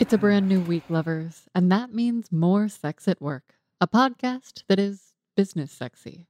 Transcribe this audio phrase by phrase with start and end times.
[0.00, 4.64] It's a brand new week, lovers, and that means more sex at work, a podcast
[4.66, 6.26] that is business sexy.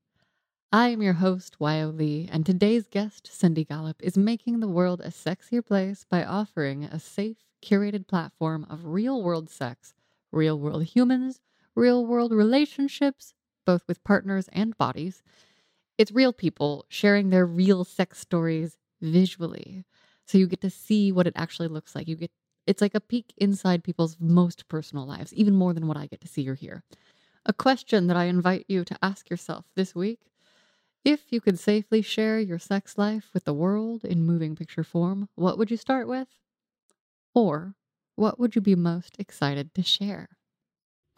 [0.71, 5.01] I am your host, Wyoh Lee, and today's guest, Cindy Gallop, is making the world
[5.01, 9.95] a sexier place by offering a safe, curated platform of real world sex,
[10.31, 11.41] real world humans,
[11.75, 13.33] real world relationships,
[13.65, 15.23] both with partners and bodies.
[15.97, 19.85] It's real people sharing their real sex stories visually.
[20.27, 22.09] So you get to see what it actually looks like.
[22.09, 22.31] You get
[22.67, 26.21] it's like a peek inside people's most personal lives, even more than what I get
[26.23, 26.83] to see or hear.
[27.47, 30.21] A question that I invite you to ask yourself this week
[31.05, 35.29] if you could safely share your sex life with the world in moving picture form,
[35.35, 36.29] what would you start with?
[37.35, 37.75] Or
[38.17, 40.31] what would you be most excited to share?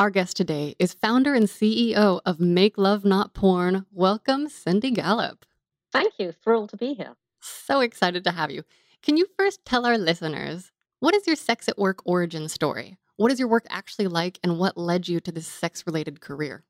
[0.00, 3.86] Our guest today is founder and CEO of Make Love Not Porn.
[3.92, 5.46] Welcome, Cindy Gallop.
[5.92, 6.32] Thank you.
[6.32, 7.14] Thrilled to be here.
[7.40, 8.64] So excited to have you.
[9.02, 12.96] Can you first tell our listeners what is your sex at work origin story?
[13.16, 16.64] What is your work actually like, and what led you to this sex related career?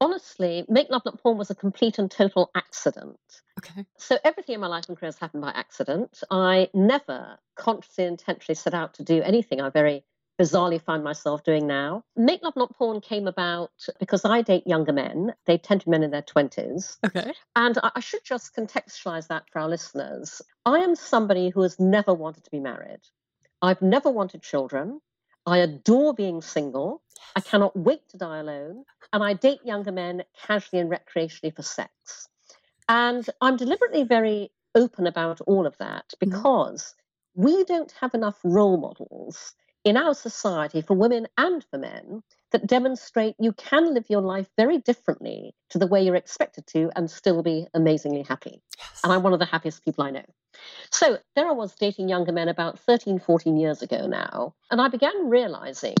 [0.00, 3.18] Honestly, Make Love Not Porn was a complete and total accident.
[3.58, 3.86] Okay.
[3.96, 6.22] So everything in my life and career has happened by accident.
[6.30, 10.04] I never consciously, intentionally set out to do anything I very
[10.38, 12.04] bizarrely find myself doing now.
[12.14, 15.32] Make Love Not Porn came about because I date younger men.
[15.46, 16.98] They tend to be men in their 20s.
[17.06, 17.32] Okay.
[17.54, 20.42] And I should just contextualize that for our listeners.
[20.66, 23.00] I am somebody who has never wanted to be married.
[23.66, 25.00] I've never wanted children.
[25.46, 27.02] I adore being single.
[27.34, 28.84] I cannot wait to die alone.
[29.12, 32.28] And I date younger men casually and recreationally for sex.
[32.88, 36.30] And I'm deliberately very open about all of that mm-hmm.
[36.30, 36.94] because
[37.34, 39.54] we don't have enough role models
[39.84, 42.22] in our society for women and for men
[42.52, 46.90] that demonstrate you can live your life very differently to the way you're expected to
[46.96, 48.62] and still be amazingly happy.
[48.78, 49.00] Yes.
[49.02, 50.24] And I'm one of the happiest people I know.
[50.90, 54.54] So there I was dating younger men about 13, 14 years ago now.
[54.70, 55.96] And I began realizing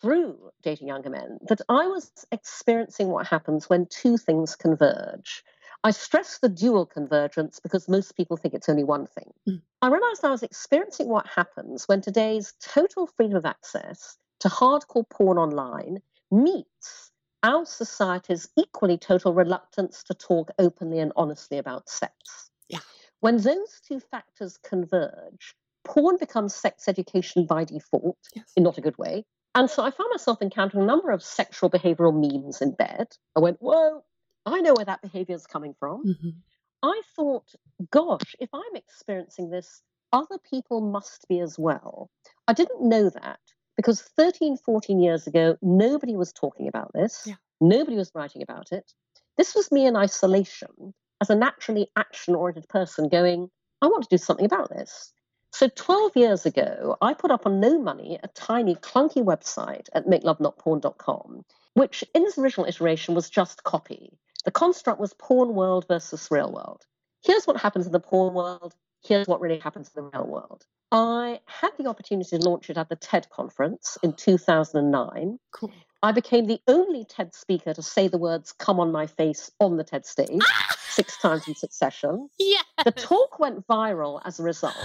[0.00, 5.44] through dating younger men that I was experiencing what happens when two things converge.
[5.84, 9.32] I stress the dual convergence because most people think it's only one thing.
[9.48, 9.62] Mm.
[9.82, 15.08] I realized I was experiencing what happens when today's total freedom of access to hardcore
[15.08, 15.98] porn online
[16.32, 17.12] meets
[17.44, 22.12] our society's equally total reluctance to talk openly and honestly about sex.
[22.68, 22.80] Yeah.
[23.20, 25.54] When those two factors converge,
[25.84, 28.50] porn becomes sex education by default yes.
[28.56, 29.24] in not a good way.
[29.54, 33.06] And so I found myself encountering a number of sexual behavioral memes in bed.
[33.36, 34.02] I went, whoa,
[34.44, 36.02] I know where that behavior is coming from.
[36.04, 36.30] Mm-hmm.
[36.82, 37.54] I thought,
[37.92, 42.10] gosh, if I'm experiencing this, other people must be as well.
[42.48, 43.38] I didn't know that
[43.82, 47.24] because 13, 14 years ago, nobody was talking about this.
[47.26, 47.34] Yeah.
[47.60, 48.92] Nobody was writing about it.
[49.36, 53.50] This was me in isolation as a naturally action oriented person going,
[53.80, 55.12] I want to do something about this.
[55.50, 60.06] So 12 years ago, I put up on no money a tiny, clunky website at
[60.06, 61.44] makelovenotporn.com,
[61.74, 64.16] which in its original iteration was just copy.
[64.44, 66.86] The construct was porn world versus real world.
[67.24, 68.74] Here's what happens in the porn world.
[69.04, 70.64] Here's what really happens in the real world.
[70.92, 75.38] I had the opportunity to launch it at the TED conference in 2009.
[75.50, 75.72] Cool.
[76.02, 79.78] I became the only TED speaker to say the words come on my face on
[79.78, 80.76] the TED stage ah!
[80.90, 82.28] six times in succession.
[82.38, 82.60] Yeah.
[82.84, 84.76] The talk went viral as a result.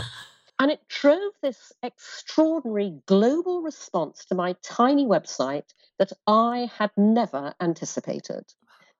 [0.59, 7.53] And it drove this extraordinary global response to my tiny website that I had never
[7.59, 8.53] anticipated.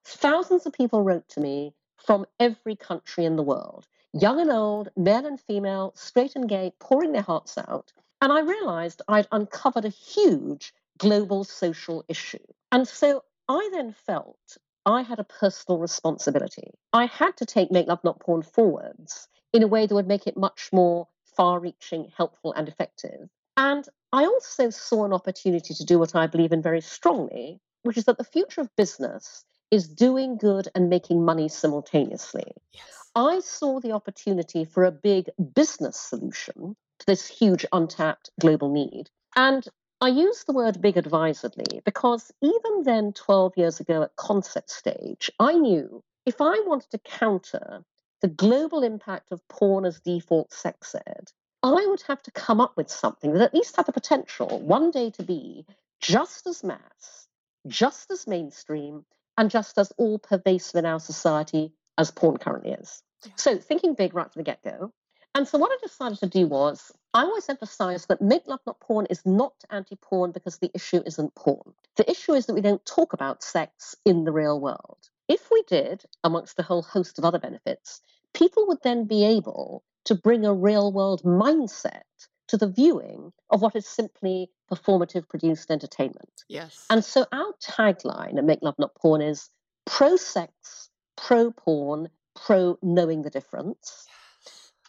[0.04, 4.90] Thousands of people wrote to me from every country in the world, young and old,
[4.96, 7.92] male and female, straight and gay, pouring their hearts out.
[8.20, 12.44] And I realized I'd uncovered a huge global social issue.
[12.72, 16.72] And so I then felt I had a personal responsibility.
[16.92, 20.26] I had to take Make Love Not Porn forwards in a way that would make
[20.26, 23.28] it much more far reaching, helpful, and effective.
[23.56, 27.96] And I also saw an opportunity to do what I believe in very strongly, which
[27.96, 32.52] is that the future of business is doing good and making money simultaneously.
[32.72, 33.07] Yes.
[33.18, 39.10] I saw the opportunity for a big business solution to this huge untapped global need.
[39.34, 39.66] And
[40.00, 45.32] I use the word big advisedly because even then, 12 years ago at concept stage,
[45.40, 47.84] I knew if I wanted to counter
[48.20, 51.32] the global impact of porn as default sex ed,
[51.64, 54.92] I would have to come up with something that at least had the potential one
[54.92, 55.66] day to be
[56.00, 57.26] just as mass,
[57.66, 59.04] just as mainstream,
[59.36, 63.02] and just as all pervasive in our society as porn currently is.
[63.24, 63.32] Yeah.
[63.36, 64.92] So, thinking big right from the get go.
[65.34, 68.80] And so, what I decided to do was, I always emphasize that Make Love Not
[68.80, 71.74] Porn is not anti porn because the issue isn't porn.
[71.96, 75.08] The issue is that we don't talk about sex in the real world.
[75.28, 78.00] If we did, amongst a whole host of other benefits,
[78.34, 82.02] people would then be able to bring a real world mindset
[82.48, 86.44] to the viewing of what is simply performative produced entertainment.
[86.48, 86.86] Yes.
[86.88, 89.50] And so our tagline at Make Love Not Porn is
[89.84, 92.08] pro sex, pro porn,
[92.44, 94.06] pro knowing the difference.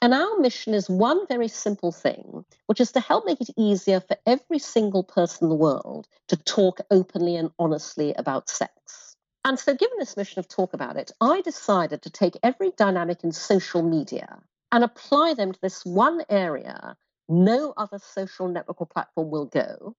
[0.02, 4.00] And our mission is one very simple thing, which is to help make it easier
[4.00, 9.16] for every single person in the world to talk openly and honestly about sex.
[9.44, 13.24] And so, given this mission of talk about it, I decided to take every dynamic
[13.24, 14.40] in social media
[14.72, 16.96] and apply them to this one area
[17.30, 19.96] no other social network or platform will go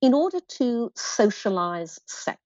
[0.00, 2.40] in order to socialize sex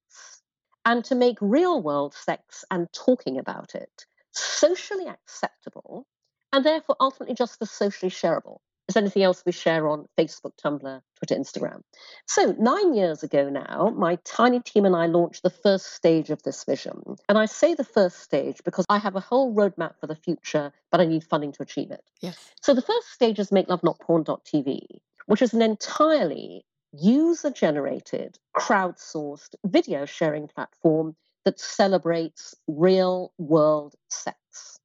[0.87, 6.07] and to make real world sex and talking about it socially acceptable
[6.53, 8.59] and therefore ultimately just as socially shareable
[8.89, 11.83] as anything else we share on Facebook, Tumblr, Twitter, Instagram.
[12.27, 16.43] So, nine years ago now, my tiny team and I launched the first stage of
[16.43, 17.01] this vision.
[17.29, 20.73] And I say the first stage because I have a whole roadmap for the future,
[20.91, 22.03] but I need funding to achieve it.
[22.21, 22.51] Yes.
[22.61, 24.87] So, the first stage is makelovenotporn.tv,
[25.27, 34.79] which is an entirely user generated, crowdsourced video sharing platform that celebrates real world sex.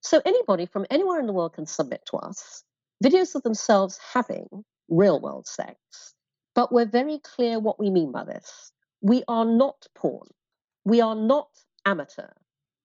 [0.00, 2.64] So, anybody from anywhere in the world can submit to us
[3.02, 5.76] videos of themselves having real world sex,
[6.54, 8.72] but we're very clear what we mean by this.
[9.00, 10.28] We are not porn.
[10.84, 11.48] We are not
[11.84, 12.30] amateur.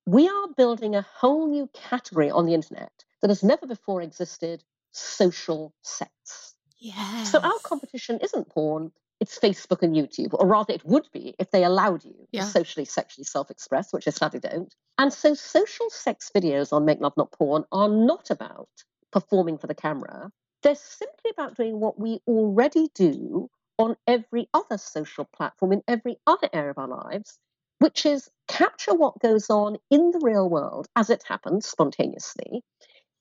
[0.06, 4.64] We are building a whole new category on the internet that has never before existed
[4.92, 6.56] social sex.
[6.80, 7.32] Yes.
[7.32, 11.52] So our competition isn't porn, it's Facebook and YouTube, or rather, it would be if
[11.52, 12.42] they allowed you Yeah.
[12.42, 14.76] to socially, sexually self express, which they sadly don't.
[14.98, 18.68] And so social sex videos on Make Love Not Porn are not about
[19.12, 20.32] performing for the camera.
[20.64, 26.18] They're simply about doing what we already do on every other social platform in every
[26.28, 27.40] other area of our lives,
[27.80, 32.64] which is capture what goes on in the real world as it happens spontaneously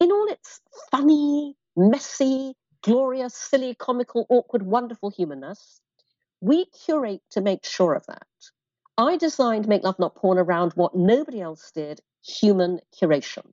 [0.01, 5.81] in all its funny, messy, glorious, silly, comical, awkward, wonderful humanness.
[6.43, 8.27] We curate to make sure of that.
[8.97, 13.47] I designed Make Love Not Porn around what nobody else did human curation.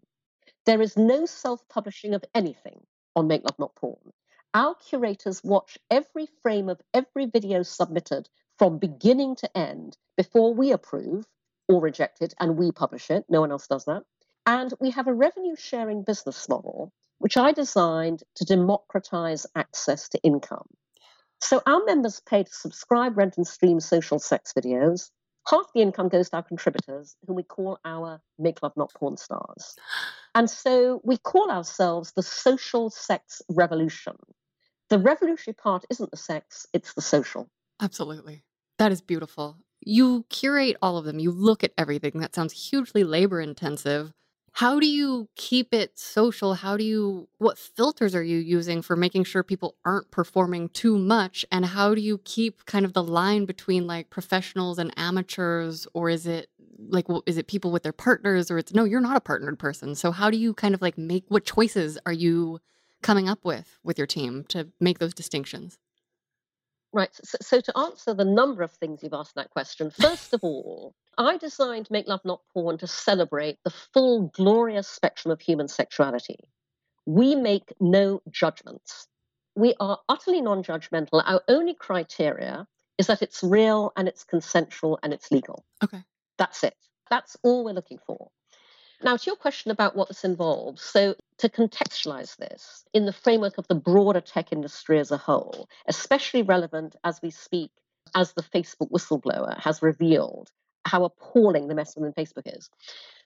[0.66, 4.14] There is no self publishing of anything on Make Love Not Porn.
[4.54, 10.72] Our curators watch every frame of every video submitted from beginning to end before we
[10.72, 11.26] approve
[11.68, 13.26] or reject it and we publish it.
[13.28, 14.04] No one else does that.
[14.46, 20.24] And we have a revenue sharing business model, which I designed to democratize access to
[20.24, 20.68] income.
[21.42, 25.12] So our members pay to subscribe, rent, and stream social sex videos,
[25.50, 29.18] half the income goes to our contributors, whom we call our Make Love Not Porn
[29.18, 29.76] stars.
[30.36, 34.16] And so we call ourselves the social sex revolution.
[34.90, 37.50] The revolutionary part isn't the sex, it's the social.
[37.82, 38.44] Absolutely.
[38.78, 39.58] That is beautiful.
[39.82, 42.20] You curate all of them, you look at everything.
[42.20, 44.14] That sounds hugely labor intensive.
[44.58, 46.56] How do you keep it social?
[46.56, 50.98] How do you, what filters are you using for making sure people aren't performing too
[50.98, 51.46] much?
[51.52, 55.86] And how do you keep kind of the line between like professionals and amateurs?
[55.94, 56.50] Or is it
[56.80, 59.94] like, is it people with their partners or it's no, you're not a partnered person.
[59.94, 62.58] So how do you kind of like make, what choices are you
[63.04, 65.78] coming up with with your team to make those distinctions?
[66.94, 67.10] Right.
[67.14, 70.96] So, so, to answer the number of things you've asked that question, first of all,
[71.18, 76.40] I designed Make Love Not Porn to celebrate the full glorious spectrum of human sexuality.
[77.06, 79.08] We make no judgments.
[79.56, 81.24] We are utterly non judgmental.
[81.26, 82.68] Our only criteria
[82.98, 85.66] is that it's real and it's consensual and it's legal.
[85.84, 86.04] Okay.
[86.38, 86.76] That's it.
[87.10, 88.30] That's all we're looking for.
[89.04, 93.60] Now, to your question about what this involves, so to contextualize this in the framework
[93.60, 97.72] of the broader tech industry as a whole, especially relevant as we speak,
[98.16, 100.50] as the Facebook whistleblower has revealed
[100.86, 102.70] how appalling the mess within Facebook is.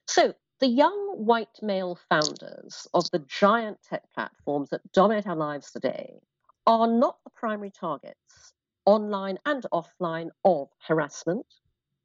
[0.07, 5.71] So, the young white male founders of the giant tech platforms that dominate our lives
[5.71, 6.19] today
[6.67, 8.53] are not the primary targets,
[8.85, 11.45] online and offline, of harassment,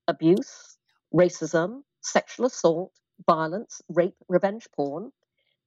[0.08, 0.78] abuse,
[1.12, 2.92] racism, sexual assault,
[3.24, 5.12] violence, rape, revenge porn.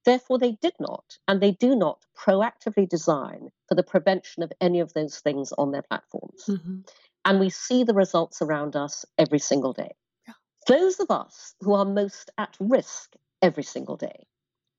[0.04, 4.80] Therefore, they did not and they do not proactively design for the prevention of any
[4.80, 6.44] of those things on their platforms.
[6.48, 6.80] Mm-hmm.
[7.24, 9.92] And we see the results around us every single day.
[10.26, 10.34] Yeah.
[10.66, 14.26] Those of us who are most at risk every single day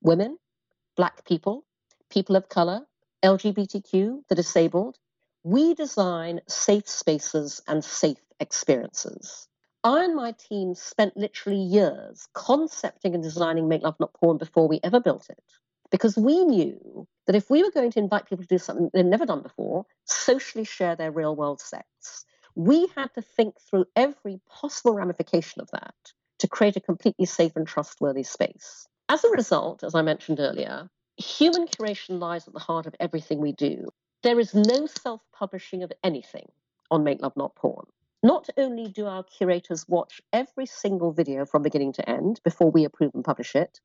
[0.02, 0.38] women,
[0.98, 1.66] black people,
[2.10, 2.82] people of color,
[3.24, 4.98] LGBTQ, the disabled
[5.44, 9.48] we design safe spaces and safe experiences.
[9.84, 14.68] I and my team spent literally years concepting and designing Make Love Not Porn before
[14.68, 15.44] we ever built it.
[15.90, 19.04] Because we knew that if we were going to invite people to do something they've
[19.04, 24.40] never done before, socially share their real world sex, we had to think through every
[24.48, 25.96] possible ramification of that
[26.40, 28.88] to create a completely safe and trustworthy space.
[29.10, 33.40] As a result, as I mentioned earlier, human curation lies at the heart of everything
[33.40, 33.88] we do.
[34.22, 36.46] There is no self publishing of anything
[36.92, 37.86] on Make Love Not Porn.
[38.24, 42.86] Not only do our curators watch every single video from beginning to end before we
[42.86, 43.80] approve and publish it,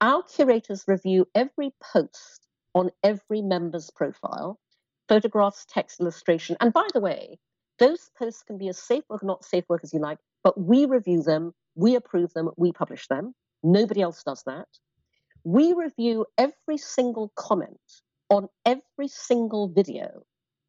[0.00, 2.46] our curators review every post
[2.76, 4.60] on every member's profile,
[5.08, 6.56] photographs, text, illustration.
[6.60, 7.40] And by the way,
[7.80, 10.60] those posts can be as safe work or not safe work as you like, but
[10.60, 13.34] we review them, we approve them, we publish them.
[13.64, 14.68] Nobody else does that.
[15.42, 17.80] We review every single comment
[18.30, 20.22] on every single video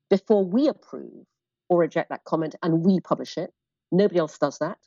[0.10, 1.26] before we approve
[1.70, 3.54] or reject that comment and we publish it.
[3.92, 4.78] Nobody else does that.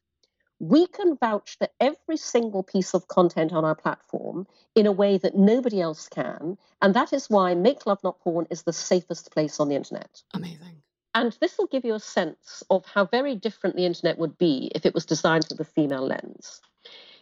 [0.58, 5.16] We can vouch for every single piece of content on our platform in a way
[5.16, 6.58] that nobody else can.
[6.82, 10.22] And that is why Make Love Not Porn is the safest place on the internet.
[10.34, 10.82] Amazing.
[11.14, 14.70] And this will give you a sense of how very different the internet would be
[14.74, 16.60] if it was designed with the female lens.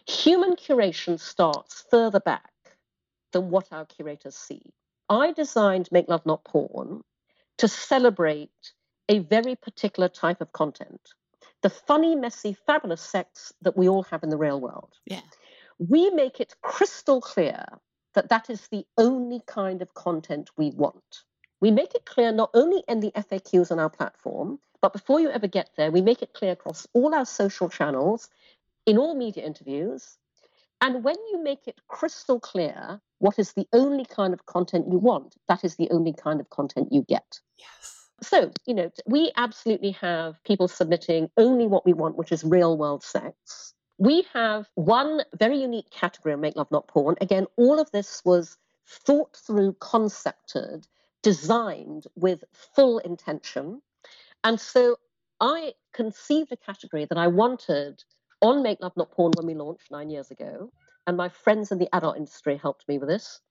[0.07, 2.51] Human curation starts further back
[3.31, 4.61] than what our curators see.
[5.07, 7.03] I designed Make Love Not Porn
[7.57, 8.73] to celebrate
[9.09, 11.01] a very particular type of content
[11.61, 14.93] the funny, messy, fabulous sex that we all have in the real world.
[15.05, 15.19] Yeah.
[15.77, 17.65] We make it crystal clear
[18.13, 21.23] that that is the only kind of content we want.
[21.61, 25.29] We make it clear not only in the FAQs on our platform, but before you
[25.29, 28.29] ever get there, we make it clear across all our social channels,
[28.85, 30.17] in all media interviews.
[30.81, 34.97] And when you make it crystal clear what is the only kind of content you
[34.97, 37.41] want, that is the only kind of content you get.
[37.57, 37.98] Yes.
[38.21, 42.77] So, you know, we absolutely have people submitting only what we want, which is real
[42.77, 43.73] world sex.
[43.97, 47.15] We have one very unique category of Make Love Not Porn.
[47.21, 48.57] Again, all of this was
[48.87, 50.87] thought through, concepted,
[51.21, 52.43] designed with
[52.75, 53.81] full intention.
[54.43, 54.97] And so
[55.39, 58.03] I conceived a category that I wanted
[58.41, 60.71] on Make Love Not Porn when we launched nine years ago.
[61.07, 63.41] And my friends in the adult industry helped me with this.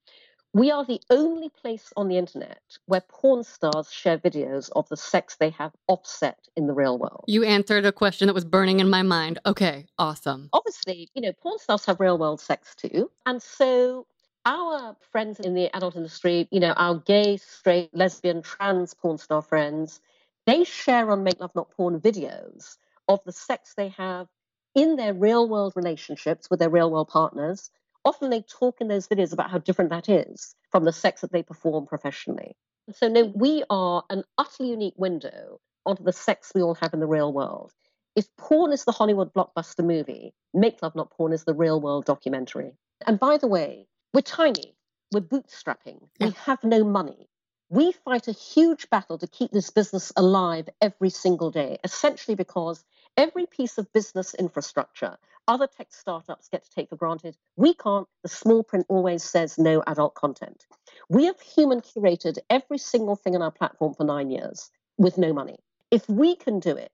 [0.55, 4.97] We are the only place on the internet where porn stars share videos of the
[4.97, 7.25] sex they have offset in the real world.
[7.26, 9.38] You answered a question that was burning in my mind.
[9.45, 10.49] Okay, awesome.
[10.55, 13.11] Obviously, you know, porn stars have real world sex too.
[13.26, 14.07] And so
[14.47, 19.43] our friends in the adult industry, you know, our gay, straight, lesbian, trans porn star
[19.43, 20.00] friends,
[20.47, 24.28] they share on Make Love Not Porn videos of the sex they have
[24.75, 27.71] in their real world relationships with their real world partners
[28.09, 31.31] often they talk in those videos about how different that is from the sex that
[31.31, 32.57] they perform professionally.
[32.93, 37.00] So, no, we are an utterly unique window onto the sex we all have in
[37.00, 37.73] the real world.
[38.17, 42.07] If porn is the Hollywood blockbuster movie, Make Love Not Porn is the real world
[42.07, 42.73] documentary.
[43.07, 44.75] And by the way, we're tiny,
[45.12, 46.29] we're bootstrapping, Yeah.
[46.29, 47.29] we have no money.
[47.69, 52.83] We fight a huge battle to keep this business alive every single day, essentially because
[53.19, 57.37] every piece of business infrastructure other tech startups get to take for granted.
[57.57, 58.07] We can't.
[58.23, 60.67] The small print always says no adult content.
[61.09, 65.33] We have human curated every single thing on our platform for nine years with no
[65.33, 65.57] money.
[65.91, 66.93] If we can do it,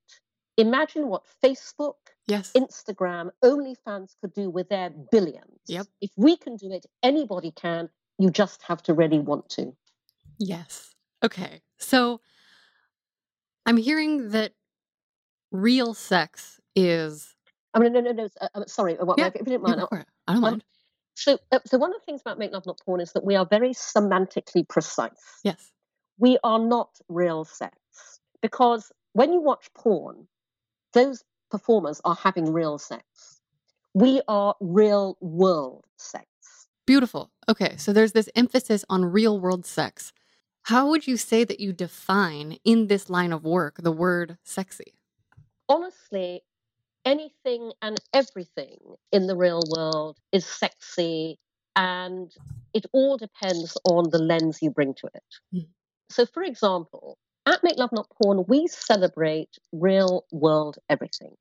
[0.56, 1.94] imagine what Facebook,
[2.26, 2.52] Yes.
[2.56, 5.60] Instagram, OnlyFans could do with their billions.
[5.66, 5.86] Yep.
[6.00, 7.90] If we can do it, anybody can.
[8.18, 9.74] You just have to really want to.
[10.38, 10.94] Yes.
[11.24, 11.60] Okay.
[11.78, 12.20] So
[13.66, 14.52] I'm hearing that
[15.54, 17.34] real sex is.
[17.72, 18.28] I mean, no, no, no.
[18.40, 19.88] Uh, uh, sorry, uh, what, Yeah, if you didn't mind, go.
[19.90, 19.96] I
[20.32, 20.64] don't um, mind.
[21.14, 23.36] So, uh, so one of the things about Make Love Not Porn is that we
[23.36, 25.10] are very semantically precise.
[25.44, 25.70] Yes.
[26.18, 27.76] We are not real sex
[28.42, 30.26] because when you watch porn,
[30.92, 33.04] those performers are having real sex.
[33.94, 36.26] We are real world sex.
[36.86, 37.30] Beautiful.
[37.48, 37.76] Okay.
[37.76, 40.12] So there's this emphasis on real world sex.
[40.64, 44.94] How would you say that you define in this line of work the word sexy?
[45.68, 46.42] Honestly,
[47.04, 48.78] anything and everything
[49.12, 51.38] in the real world is sexy,
[51.76, 52.32] and
[52.74, 55.24] it all depends on the lens you bring to it.
[55.54, 55.68] Mm.
[56.10, 61.36] So, for example, at Make Love Not Porn, we celebrate real world everything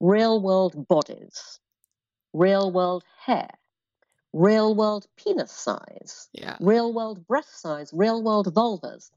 [0.00, 1.58] real world bodies,
[2.34, 3.48] real world hair,
[4.32, 6.56] real world penis size, Yeah.
[6.60, 9.10] real world breast size, real world vulvas.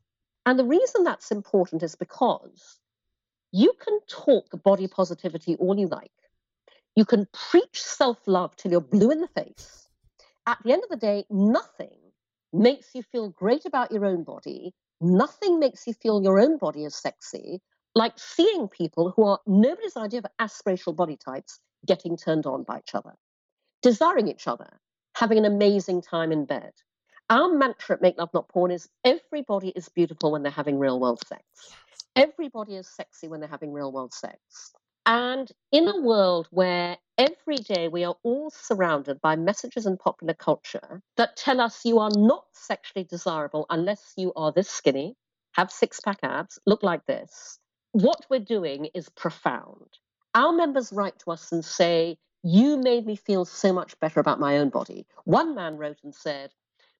[0.45, 2.79] And the reason that's important is because
[3.51, 6.11] you can talk body positivity all you like.
[6.95, 9.87] You can preach self love till you're blue in the face.
[10.45, 11.97] At the end of the day, nothing
[12.51, 14.73] makes you feel great about your own body.
[15.01, 17.61] Nothing makes you feel your own body is sexy
[17.95, 22.79] like seeing people who are nobody's idea of aspirational body types getting turned on by
[22.79, 23.13] each other,
[23.81, 24.79] desiring each other,
[25.15, 26.71] having an amazing time in bed.
[27.29, 30.99] Our mantra at Make Love Not Porn is everybody is beautiful when they're having real
[30.99, 31.43] world sex.
[32.19, 34.73] Everybody is sexy when they're having real world sex.
[35.05, 40.33] And in a world where every day we are all surrounded by messages in popular
[40.33, 45.15] culture that tell us you are not sexually desirable unless you are this skinny,
[45.53, 47.57] have six pack abs, look like this,
[47.93, 49.87] what we're doing is profound.
[50.35, 54.41] Our members write to us and say, You made me feel so much better about
[54.41, 55.07] my own body.
[55.23, 56.51] One man wrote and said,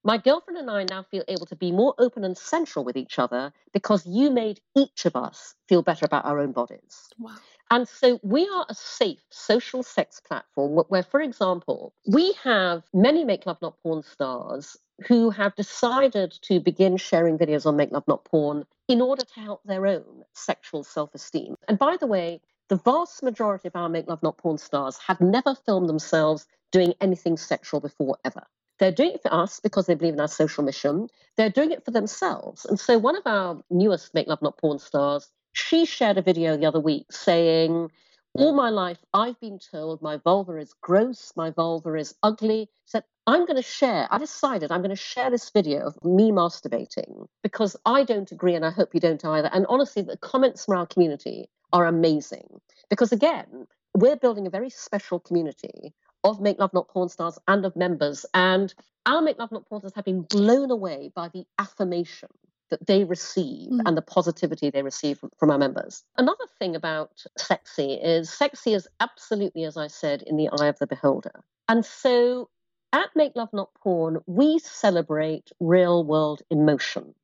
[0.03, 3.19] My girlfriend and I now feel able to be more open and central with each
[3.19, 7.09] other because you made each of us feel better about our own bodies.
[7.19, 7.35] Wow.
[7.69, 13.25] And so we are a safe social sex platform where, for example, we have many
[13.25, 18.07] Make Love Not Porn stars who have decided to begin sharing videos on Make Love
[18.07, 21.55] Not Porn in order to help their own sexual self esteem.
[21.67, 25.19] And by the way, the vast majority of our Make Love Not Porn stars have
[25.19, 28.45] never filmed themselves doing anything sexual before ever.
[28.79, 31.09] They're doing it for us because they believe in our social mission.
[31.35, 32.65] They're doing it for themselves.
[32.65, 36.55] And so one of our newest Make Love Not Porn stars, she shared a video
[36.57, 37.89] the other week saying,
[38.33, 42.69] all my life, I've been told my vulva is gross, my vulva is ugly.
[42.85, 46.31] Said, I'm going to share, I decided I'm going to share this video of me
[46.31, 49.49] masturbating because I don't agree and I hope you don't either.
[49.51, 54.69] And honestly, the comments from our community are amazing because, again, we're building a very
[54.69, 58.25] special community of Make Love Not Porn stars and of members.
[58.33, 58.73] And
[59.05, 62.29] our Make Love Not Porn stars have been blown away by the affirmation
[62.69, 63.81] that they receive Mm.
[63.85, 66.03] and the positivity they receive from, from our members.
[66.17, 70.77] Another thing about sexy is sexy is absolutely, as I said, in the eye of
[70.77, 71.43] the beholder.
[71.67, 72.49] And so
[72.93, 77.15] at Make Love Not Porn, we celebrate real world emotion,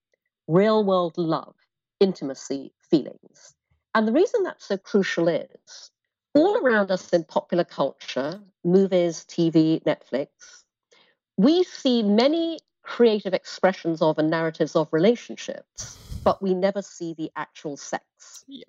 [0.47, 1.55] real world love,
[1.99, 3.53] intimacy, feelings.
[3.93, 5.91] And the reason that's so crucial is
[6.35, 10.27] all around us in popular culture, movies, TV, Netflix,
[11.37, 17.31] we see many creative expressions of and narratives of relationships, but we never see the
[17.35, 18.45] actual sex.
[18.47, 18.65] Yeah.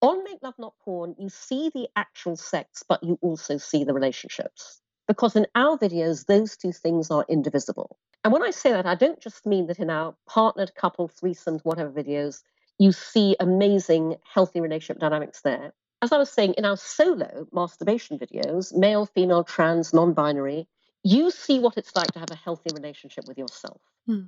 [0.00, 3.94] On Make Love Not Porn, you see the actual sex, but you also see the
[3.94, 4.80] relationships.
[5.06, 7.98] Because in our videos, those two things are indivisible.
[8.22, 11.60] And when I say that, I don't just mean that in our partnered couple, threesomes,
[11.62, 12.42] whatever videos,
[12.78, 15.72] you see amazing, healthy relationship dynamics there.
[16.04, 20.68] As I was saying, in our solo masturbation videos, male, female, trans, non binary,
[21.02, 24.24] you see what it's like to have a healthy relationship with yourself, Hmm.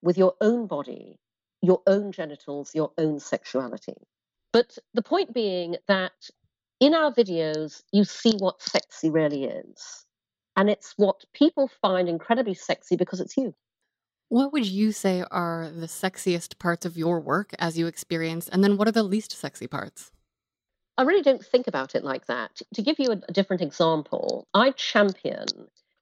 [0.00, 1.18] with your own body,
[1.62, 3.96] your own genitals, your own sexuality.
[4.52, 6.30] But the point being that
[6.78, 10.06] in our videos, you see what sexy really is.
[10.54, 13.52] And it's what people find incredibly sexy because it's you.
[14.28, 18.48] What would you say are the sexiest parts of your work as you experience?
[18.48, 20.12] And then what are the least sexy parts?
[20.98, 22.62] I really don't think about it like that.
[22.74, 25.46] To give you a, different example, I champion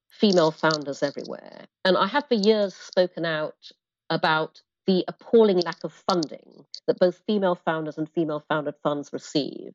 [0.09, 1.65] female founders everywhere.
[1.83, 3.71] And I have for years spoken out
[4.09, 9.73] about the appalling lack of funding that both female founders and female founded funds receive.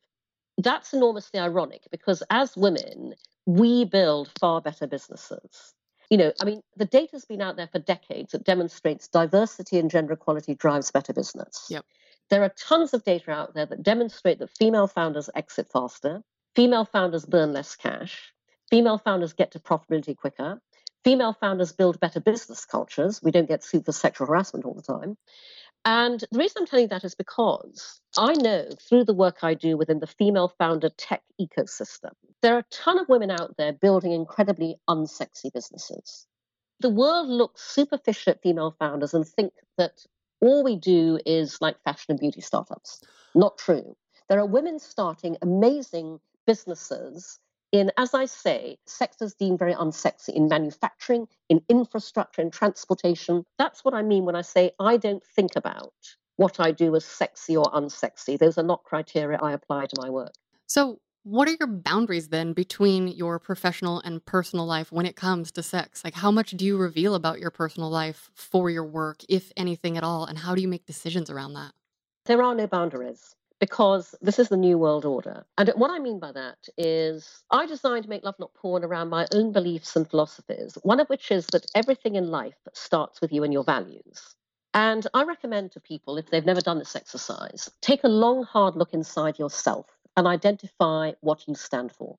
[0.56, 3.14] That's enormously ironic because as women,
[3.46, 5.74] we build far better businesses.
[6.10, 9.90] You know, I mean, the data's been out there for decades that demonstrates diversity and
[9.90, 11.66] gender equality drives better business.
[11.70, 11.84] Yep.
[12.30, 16.22] There are tons of data out there that demonstrate that female founders exit faster,
[16.56, 18.32] female founders burn less cash,
[18.70, 20.60] female founders get to profitability quicker,
[21.04, 23.20] female founders build better business cultures.
[23.22, 25.16] We don't get sued for sexual harassment all the time.
[25.84, 29.54] And the reason I'm telling you that is because I know through the work I
[29.54, 32.12] do within the female founder tech ecosystem,
[32.42, 36.26] there are a ton of women out there building incredibly unsexy businesses.
[36.80, 40.04] The world looks superficial at female founders and think that
[40.40, 43.02] all we do is like fashion and beauty startups.
[43.34, 43.96] Not true.
[44.28, 47.38] There are women starting amazing businesses
[47.72, 53.44] in, as I say, sectors deemed very unsexy in manufacturing, in infrastructure, in transportation.
[53.58, 55.92] That's what I mean when I say I don't think about
[56.36, 58.38] what I do as sexy or unsexy.
[58.38, 60.32] Those are not criteria I apply to my work.
[60.66, 65.52] So, what are your boundaries then between your professional and personal life when it comes
[65.52, 66.02] to sex?
[66.02, 69.98] Like, how much do you reveal about your personal life for your work, if anything
[69.98, 70.24] at all?
[70.24, 71.72] And how do you make decisions around that?
[72.24, 75.44] There are no boundaries because this is the new world order.
[75.58, 79.26] And what I mean by that is I designed Make Love Not Porn around my
[79.34, 83.44] own beliefs and philosophies, one of which is that everything in life starts with you
[83.44, 84.34] and your values.
[84.72, 88.76] And I recommend to people, if they've never done this exercise, take a long, hard
[88.76, 92.16] look inside yourself and identify what you stand for,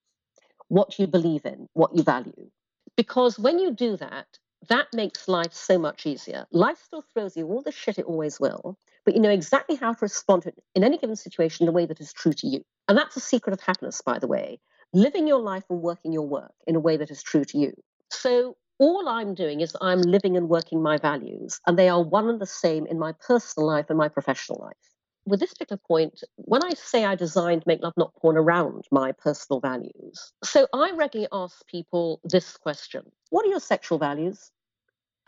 [0.67, 2.49] what you believe in, what you value.
[2.97, 4.27] Because when you do that,
[4.69, 6.45] that makes life so much easier.
[6.52, 9.93] Life still throws you all the shit it always will, but you know exactly how
[9.93, 12.47] to respond to it in any given situation in a way that is true to
[12.47, 12.62] you.
[12.88, 14.60] And that's a secret of happiness, by the way,
[14.93, 17.74] living your life and working your work in a way that is true to you.
[18.12, 22.30] So all I'm doing is I'm living and working my values, and they are one
[22.30, 24.90] and the same in my personal life and my professional life.
[25.25, 29.12] With this particular point, when I say I designed Make Love Not Porn around my
[29.12, 34.51] personal values, so I regularly ask people this question What are your sexual values?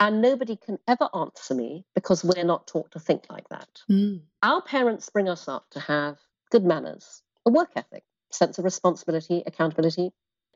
[0.00, 3.68] And nobody can ever answer me because we're not taught to think like that.
[3.88, 4.22] Mm.
[4.42, 6.18] Our parents bring us up to have
[6.50, 8.02] good manners, a work ethic,
[8.32, 10.10] sense of responsibility, accountability.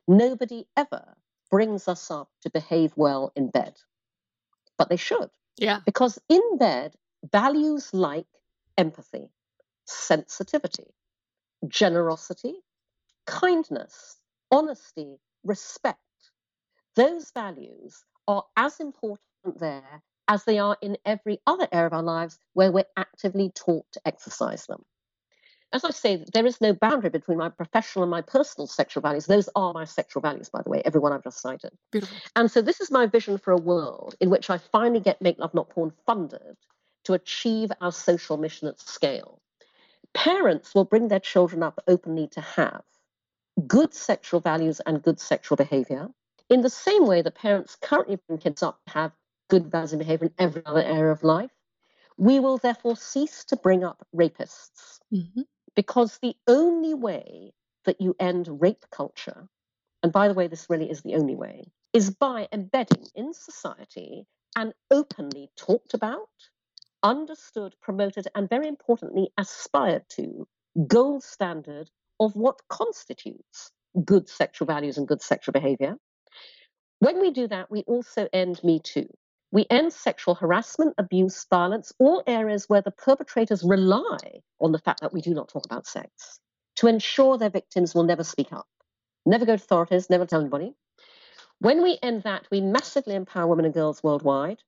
[0.07, 1.15] Nobody ever
[1.49, 3.77] brings us up to behave well in bed,
[4.77, 5.29] but they should.
[5.57, 5.79] Yeah.
[5.85, 6.95] Because in bed,
[7.31, 8.27] values like
[8.79, 9.27] empathy,
[9.85, 10.87] sensitivity,
[11.67, 12.53] generosity,
[13.27, 14.15] kindness,
[14.51, 15.99] honesty, respect,
[16.95, 19.19] those values are as important
[19.59, 23.85] there as they are in every other area of our lives where we're actively taught
[23.91, 24.81] to exercise them.
[25.73, 29.25] As I say, there is no boundary between my professional and my personal sexual values.
[29.25, 31.71] Those are my sexual values, by the way, everyone I've just cited.
[31.91, 32.17] Beautiful.
[32.35, 35.37] And so this is my vision for a world in which I finally get Make
[35.37, 36.55] Love Not Porn funded
[37.05, 39.41] to achieve our social mission at scale.
[40.13, 42.83] Parents will bring their children up openly to have
[43.67, 46.09] good sexual values and good sexual behavior,
[46.49, 49.11] in the same way that parents currently bring kids up to have
[49.49, 51.51] good values and behavior in every other area of life,
[52.17, 54.99] we will therefore cease to bring up rapists.
[55.13, 55.41] Mm-hmm.
[55.75, 57.53] Because the only way
[57.85, 59.47] that you end rape culture,
[60.03, 64.25] and by the way, this really is the only way, is by embedding in society
[64.55, 66.29] an openly talked about,
[67.03, 70.47] understood, promoted, and very importantly, aspired to
[70.87, 73.71] gold standard of what constitutes
[74.05, 75.95] good sexual values and good sexual behavior.
[76.99, 79.07] When we do that, we also end Me Too.
[79.51, 84.17] We end sexual harassment, abuse, violence, all areas where the perpetrators rely
[84.59, 86.39] on the fact that we do not talk about sex
[86.75, 88.67] to ensure their victims will never speak up,
[89.25, 90.73] never go to authorities, never tell anybody.
[91.59, 94.61] When we end that, we massively empower women and girls worldwide.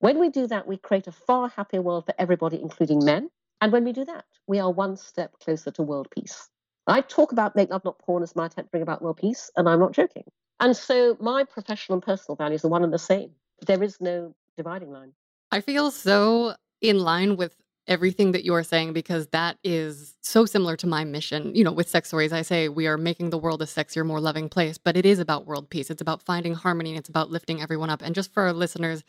[0.00, 3.30] When we do that, we create a far happier world for everybody, including men.
[3.60, 6.48] And when we do that, we are one step closer to world peace.
[6.86, 9.50] I talk about make love not porn as my attempt to bring about world peace,
[9.56, 10.24] and I'm not joking.
[10.60, 13.32] And so my professional and personal values are one and the same.
[13.66, 15.12] There is no dividing line.
[15.50, 17.56] I feel so in line with
[17.88, 21.54] everything that you are saying because that is so similar to my mission.
[21.54, 24.20] You know, with Sex Stories, I say we are making the world a sexier, more
[24.20, 25.90] loving place, but it is about world peace.
[25.90, 28.02] It's about finding harmony and it's about lifting everyone up.
[28.02, 29.02] And just for our listeners,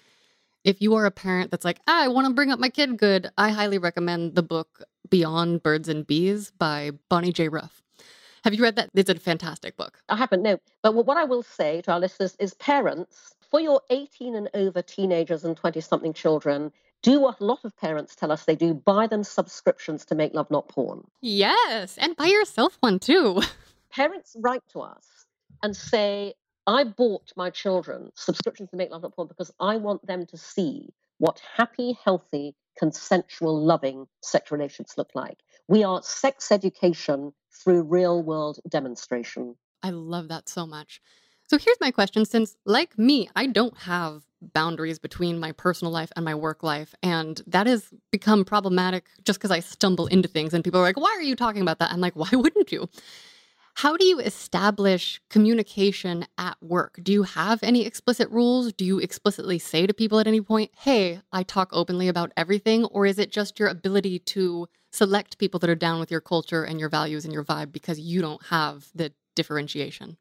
[0.64, 2.98] if you are a parent that's like, ah, I want to bring up my kid
[2.98, 7.48] good, I highly recommend the book Beyond Birds and Bees by Bonnie J.
[7.48, 7.82] Rough.
[8.44, 8.90] Have you read that?
[8.94, 10.02] It's a fantastic book.
[10.08, 10.60] I haven't, no.
[10.82, 14.82] But what I will say to our listeners is parents, for your 18 and over
[14.82, 18.74] teenagers and 20 something children, do what a lot of parents tell us they do
[18.74, 21.06] buy them subscriptions to make love not porn.
[21.22, 23.42] Yes, and buy yourself one too.
[23.92, 25.26] Parents write to us
[25.64, 26.34] and say,
[26.70, 30.38] I bought my children subscriptions to make love not porn because I want them to
[30.38, 35.40] see what happy, healthy, consensual, loving sex relations look like.
[35.68, 39.56] We are sex education through real world demonstration.
[39.82, 41.02] I love that so much.
[41.50, 46.12] So here's my question since, like me, I don't have boundaries between my personal life
[46.16, 46.94] and my work life.
[47.02, 51.00] And that has become problematic just because I stumble into things and people are like,
[51.00, 51.92] why are you talking about that?
[51.92, 52.88] I'm like, why wouldn't you?
[53.80, 57.00] How do you establish communication at work?
[57.02, 58.74] Do you have any explicit rules?
[58.74, 62.84] Do you explicitly say to people at any point, hey, I talk openly about everything?
[62.84, 66.66] Or is it just your ability to select people that are down with your culture
[66.66, 70.18] and your values and your vibe because you don't have the differentiation?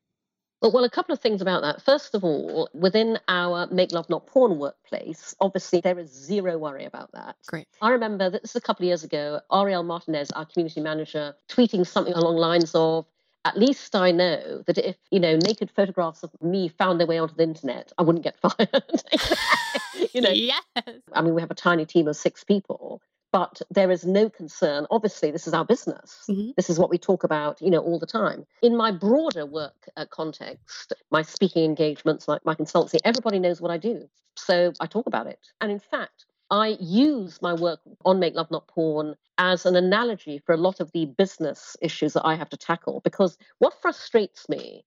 [0.62, 1.82] Well, well, a couple of things about that.
[1.82, 6.84] First of all, within our Make Love Not Porn workplace, obviously there is zero worry
[6.84, 7.34] about that.
[7.48, 7.66] Great.
[7.82, 11.34] I remember that this is a couple of years ago, Ariel Martinez, our community manager,
[11.48, 13.04] tweeting something along lines of,
[13.48, 17.18] at least I know that if, you know, naked photographs of me found their way
[17.18, 19.02] onto the internet, I wouldn't get fired.
[20.12, 20.62] you know, yes.
[21.12, 23.00] I mean, we have a tiny team of six people,
[23.32, 24.86] but there is no concern.
[24.90, 26.24] Obviously, this is our business.
[26.28, 26.54] Mhm.
[26.56, 28.46] This is what we talk about, you know, all the time.
[28.62, 33.70] In my broader work uh, context, my speaking engagements, like my consultancy, everybody knows what
[33.70, 34.08] I do.
[34.36, 35.40] So I talk about it.
[35.60, 40.38] And in fact, I use my work on Make Love Not Porn as an analogy
[40.38, 43.00] for a lot of the business issues that I have to tackle.
[43.04, 44.84] Because what frustrates me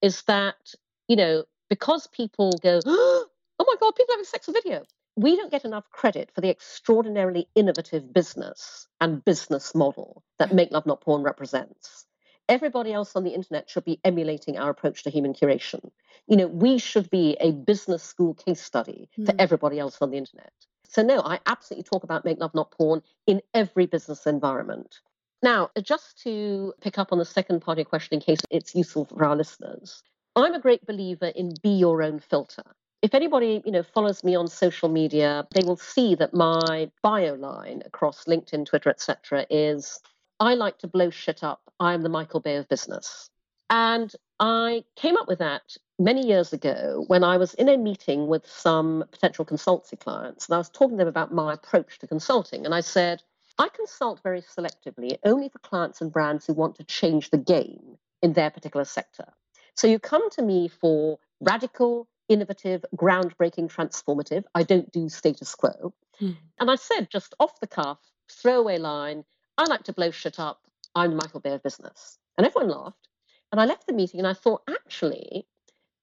[0.00, 0.74] is that,
[1.08, 3.26] you know, because people go, oh
[3.60, 4.84] my God, people having sex on video.
[5.16, 10.70] We don't get enough credit for the extraordinarily innovative business and business model that Make
[10.70, 12.06] Love Not Porn represents.
[12.48, 15.90] Everybody else on the internet should be emulating our approach to human curation.
[16.26, 19.36] You know, we should be a business school case study for Hmm.
[19.38, 20.52] everybody else on the internet.
[20.92, 25.00] So, no, I absolutely talk about Make Love Not Porn in every business environment.
[25.42, 28.74] Now, just to pick up on the second part of your question, in case it's
[28.74, 30.02] useful for our listeners,
[30.36, 32.62] I'm a great believer in be your own filter.
[33.00, 37.34] If anybody, you know, follows me on social media, they will see that my bio
[37.34, 39.98] line across LinkedIn, Twitter, etc., is
[40.40, 41.62] I like to blow shit up.
[41.80, 43.30] I am the Michael Bay of business.
[43.72, 45.62] And I came up with that
[45.98, 50.46] many years ago when I was in a meeting with some potential consultancy clients.
[50.46, 52.66] And I was talking to them about my approach to consulting.
[52.66, 53.22] And I said,
[53.58, 57.96] I consult very selectively only for clients and brands who want to change the game
[58.20, 59.32] in their particular sector.
[59.74, 64.44] So you come to me for radical, innovative, groundbreaking, transformative.
[64.54, 65.94] I don't do status quo.
[66.18, 66.32] Hmm.
[66.60, 69.24] And I said, just off the cuff, throwaway line,
[69.56, 70.60] I like to blow shit up.
[70.94, 72.18] I'm Michael Bay of business.
[72.36, 73.08] And everyone laughed.
[73.52, 75.46] And I left the meeting and I thought, actually,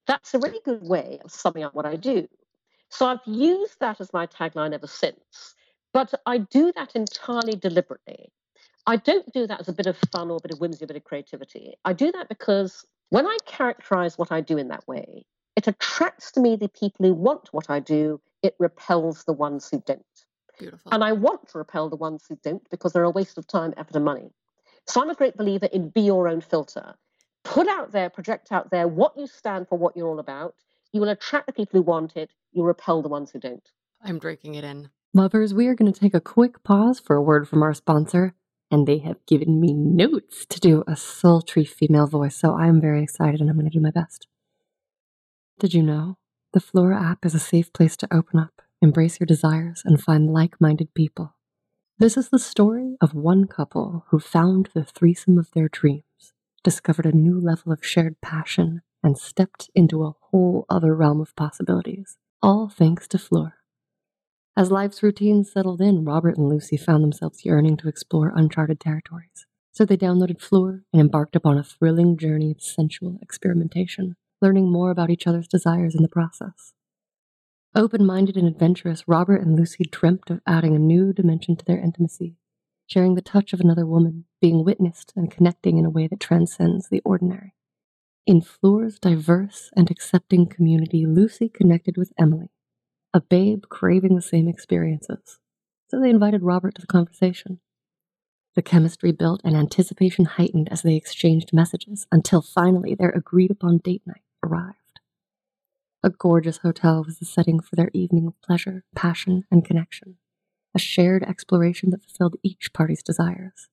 [0.05, 2.27] that's a really good way of summing up what I do.
[2.89, 5.55] So I've used that as my tagline ever since.
[5.93, 8.31] But I do that entirely deliberately.
[8.85, 10.87] I don't do that as a bit of fun or a bit of whimsy, a
[10.87, 11.73] bit of creativity.
[11.85, 16.31] I do that because when I characterize what I do in that way, it attracts
[16.33, 20.05] to me the people who want what I do, it repels the ones who don't.
[20.59, 20.91] Beautiful.
[20.93, 23.73] And I want to repel the ones who don't because they're a waste of time,
[23.77, 24.31] effort, and money.
[24.87, 26.95] So I'm a great believer in be your own filter.
[27.43, 30.55] Put out there, project out there what you stand for, what you're all about.
[30.91, 33.67] You will attract the people who want it, you repel the ones who don't.
[34.03, 34.89] I'm drinking it in.
[35.13, 38.35] Lovers, we are going to take a quick pause for a word from our sponsor,
[38.71, 43.01] and they have given me notes to do a sultry female voice, so I'm very
[43.03, 44.27] excited and I'm going to do my best.
[45.59, 46.17] Did you know
[46.53, 50.31] the Flora app is a safe place to open up, embrace your desires, and find
[50.31, 51.35] like minded people?
[51.97, 57.05] This is the story of one couple who found the threesome of their dreams, discovered
[57.05, 62.17] a new level of shared passion, and stepped into a whole other realm of possibilities,
[62.41, 63.53] all thanks to Flora.
[64.57, 69.45] As life's routines settled in, Robert and Lucy found themselves yearning to explore uncharted territories.
[69.71, 74.91] So they downloaded Fleur and embarked upon a thrilling journey of sensual experimentation, learning more
[74.91, 76.73] about each other's desires in the process.
[77.75, 81.79] Open minded and adventurous, Robert and Lucy dreamt of adding a new dimension to their
[81.79, 82.35] intimacy,
[82.89, 86.89] sharing the touch of another woman, being witnessed and connecting in a way that transcends
[86.89, 87.53] the ordinary.
[88.25, 92.49] In Fleur's diverse and accepting community, Lucy connected with Emily,
[93.13, 95.39] a babe craving the same experiences.
[95.89, 97.59] So they invited Robert to the conversation.
[98.55, 103.77] The chemistry built and anticipation heightened as they exchanged messages until finally their agreed upon
[103.77, 104.75] date night arrived.
[106.03, 110.17] A gorgeous hotel was the setting for their evening of pleasure, passion, and connection,
[110.75, 113.69] a shared exploration that fulfilled each party's desires.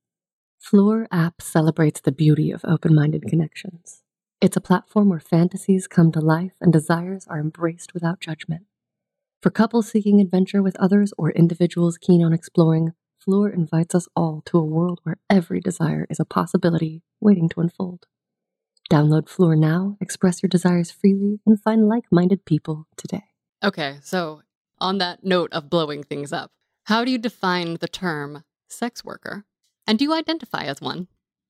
[0.58, 4.02] Floor app celebrates the beauty of open minded connections.
[4.40, 8.64] It's a platform where fantasies come to life and desires are embraced without judgment.
[9.42, 14.42] For couples seeking adventure with others or individuals keen on exploring, Floor invites us all
[14.46, 18.06] to a world where every desire is a possibility waiting to unfold.
[18.90, 23.24] Download Floor now, express your desires freely, and find like minded people today.
[23.64, 24.42] Okay, so
[24.78, 26.52] on that note of blowing things up,
[26.86, 29.44] how do you define the term sex worker?
[29.88, 31.08] And do you identify as one?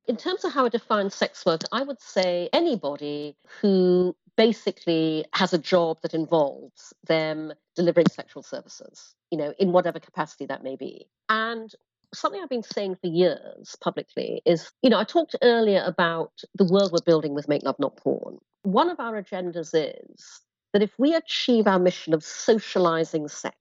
[0.09, 5.53] In terms of how I define sex work, I would say anybody who basically has
[5.53, 10.75] a job that involves them delivering sexual services, you know, in whatever capacity that may
[10.75, 11.07] be.
[11.29, 11.71] And
[12.15, 16.65] something I've been saying for years publicly is, you know, I talked earlier about the
[16.65, 18.39] world we're building with Make Love Not Porn.
[18.63, 20.41] One of our agendas is
[20.73, 23.57] that if we achieve our mission of socializing sex,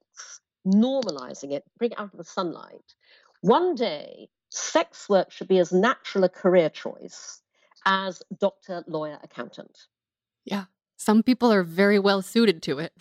[0.66, 2.96] normalizing it, bring it out of the sunlight,
[3.42, 7.42] one day sex work should be as natural a career choice
[7.86, 9.88] as doctor, lawyer, accountant.
[10.46, 10.66] Yeah.
[10.98, 12.94] Some people are very well suited to it.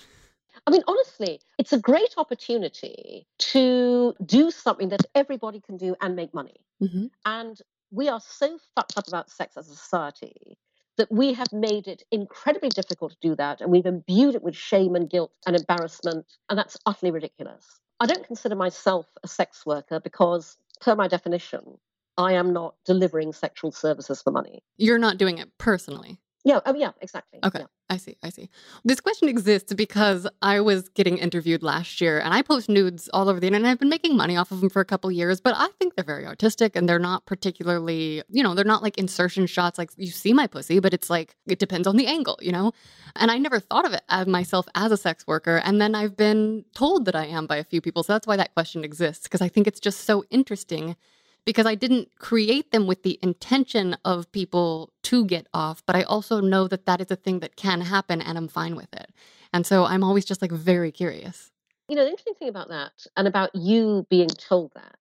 [0.67, 6.17] I mean, honestly, it's a great opportunity to do something that everybody can do and
[6.17, 6.57] make money.
[6.83, 7.07] Mm-hmm.
[7.25, 10.59] And we are so fucked up about sex as a society
[10.97, 13.61] that we have made it incredibly difficult to do that.
[13.61, 16.27] And we've imbued it with shame and guilt and embarrassment.
[16.49, 17.81] And that's utterly ridiculous.
[18.01, 21.79] I don't consider myself a sex worker because, per my definition,
[22.17, 24.63] I am not delivering sexual services for money.
[24.77, 26.19] You're not doing it personally.
[26.45, 26.61] Yeah.
[26.67, 26.91] Oh, yeah.
[27.01, 27.41] Exactly.
[27.43, 27.61] Okay.
[27.61, 27.67] Yeah.
[27.89, 28.17] I see.
[28.23, 28.51] I see.
[28.85, 33.29] This question exists because I was getting interviewed last year and I post nudes all
[33.31, 33.71] over the internet.
[33.71, 36.05] I've been making money off of them for a couple years, but I think they're
[36.05, 40.11] very artistic and they're not particularly, you know, they're not like insertion shots like you
[40.11, 42.73] see my pussy, but it's like it depends on the angle, you know?
[43.17, 45.63] And I never thought of it as myself as a sex worker.
[45.65, 48.03] And then I've been told that I am by a few people.
[48.03, 50.97] So that's why that question exists because I think it's just so interesting
[51.45, 56.03] because I didn't create them with the intention of people to get off, but I
[56.03, 59.11] also know that that is a thing that can happen and I'm fine with it.
[59.53, 61.51] And so I'm always just like very curious.
[61.89, 64.99] You know, the interesting thing about that and about you being told that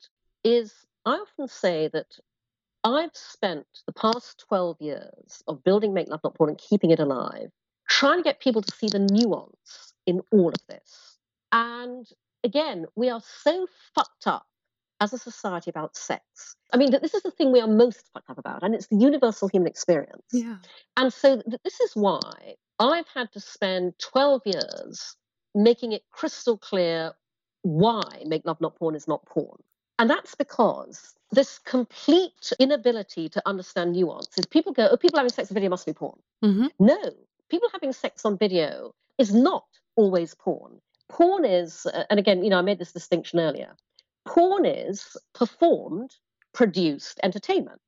[0.44, 0.72] is
[1.04, 2.18] I often say that
[2.84, 7.00] I've spent the past 12 years of building Make Love Not Porn and keeping it
[7.00, 7.50] alive,
[7.88, 11.18] trying to get people to see the nuance in all of this.
[11.50, 12.06] And
[12.44, 14.46] again, we are so fucked up
[15.00, 16.56] as a society about sex.
[16.72, 18.96] I mean, this is the thing we are most fucked up about, and it's the
[18.96, 20.26] universal human experience.
[20.32, 20.56] Yeah.
[20.96, 25.16] And so th- this is why I've had to spend 12 years
[25.54, 27.12] making it crystal clear
[27.62, 29.62] why Make Love Not Porn is not porn.
[29.98, 34.46] And that's because this complete inability to understand nuances.
[34.46, 36.18] People go, oh, people having sex on video must be porn.
[36.44, 36.66] Mm-hmm.
[36.78, 36.98] No,
[37.50, 39.64] people having sex on video is not
[39.96, 40.80] always porn.
[41.08, 43.74] Porn is, uh, and again, you know, I made this distinction earlier
[44.28, 46.14] porn is performed,
[46.52, 47.80] produced entertainment.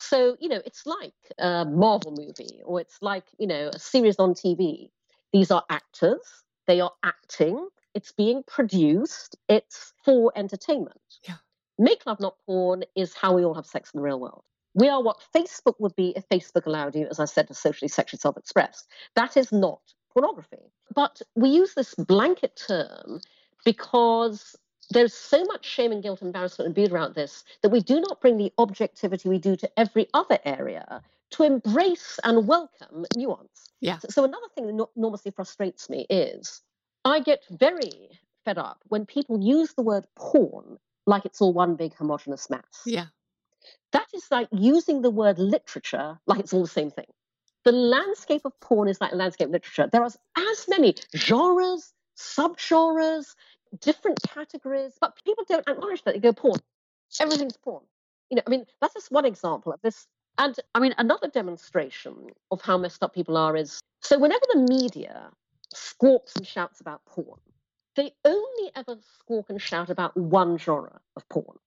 [0.00, 4.16] So, you know, it's like a Marvel movie or it's like, you know, a series
[4.18, 4.90] on TV.
[5.32, 6.20] These are actors,
[6.66, 11.00] they are acting, it's being produced, it's for entertainment.
[11.26, 11.34] Yeah.
[11.78, 14.44] Make Love Not Porn is how we all have sex in the real world.
[14.74, 17.88] We are what Facebook would be if Facebook allowed you, as I said, to socially
[17.88, 18.86] sexually self express.
[19.16, 19.80] That is not
[20.12, 20.72] pornography.
[20.94, 23.20] But we use this blanket term
[23.64, 24.56] because
[24.90, 28.20] there's so much shame and guilt, embarrassment, and beauty around this that we do not
[28.20, 33.70] bring the objectivity we do to every other area to embrace and welcome nuance.
[33.80, 33.98] Yeah.
[33.98, 36.62] So, so another thing that no- enormously frustrates me is
[37.04, 38.08] I get very
[38.44, 42.82] fed up when people use the word porn like it's all one big homogenous mass.
[42.86, 43.06] Yeah.
[43.92, 47.06] That is like using the word literature like it's all the same thing.
[47.64, 49.88] The landscape of porn is like landscape of literature.
[49.90, 53.34] There are as many genres, subgenres,
[53.80, 56.14] different categories, but people don't acknowledge that.
[56.14, 56.60] They go porn.
[57.20, 57.84] Everything's porn.
[58.30, 60.06] You know, I mean, that's just one example of this.
[60.36, 64.66] And I mean, another demonstration of how messed up people are is so whenever the
[64.68, 65.30] media
[65.74, 67.40] squawks and shouts about porn,
[67.96, 71.58] they only ever squawk and shout about one genre of porn,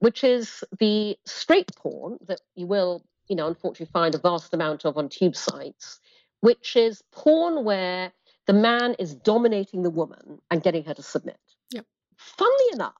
[0.00, 4.84] which is the straight porn that you will, you know, unfortunately find a vast amount
[4.84, 6.00] of on tube sites,
[6.40, 8.12] which is porn where
[8.50, 11.38] the man is dominating the woman and getting her to submit.
[11.70, 11.86] Yep.
[12.16, 12.96] Funnily enough,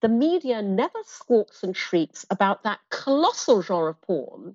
[0.00, 4.54] the media never squawks and shrieks about that colossal genre of porn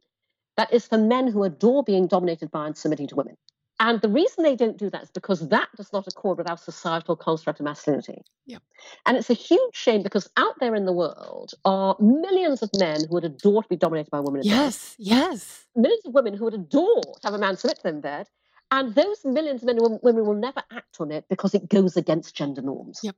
[0.56, 3.35] that is for men who adore being dominated by and submitting to women.
[3.81, 6.58] And the reason they don't do that is because that does not accord with our
[6.58, 8.21] societal construct of masculinity.
[8.46, 8.62] Yep.
[9.06, 13.02] And it's a huge shame because out there in the world are millions of men
[13.02, 14.56] who would adore to be dominated by woman in bed.
[14.56, 14.96] Yes.
[14.98, 15.65] Yes.
[15.75, 18.29] Millions of women who would adore to have a man submit to them in bed.
[18.71, 21.95] And those millions of men and women will never act on it because it goes
[21.95, 22.99] against gender norms.
[23.03, 23.15] Yep.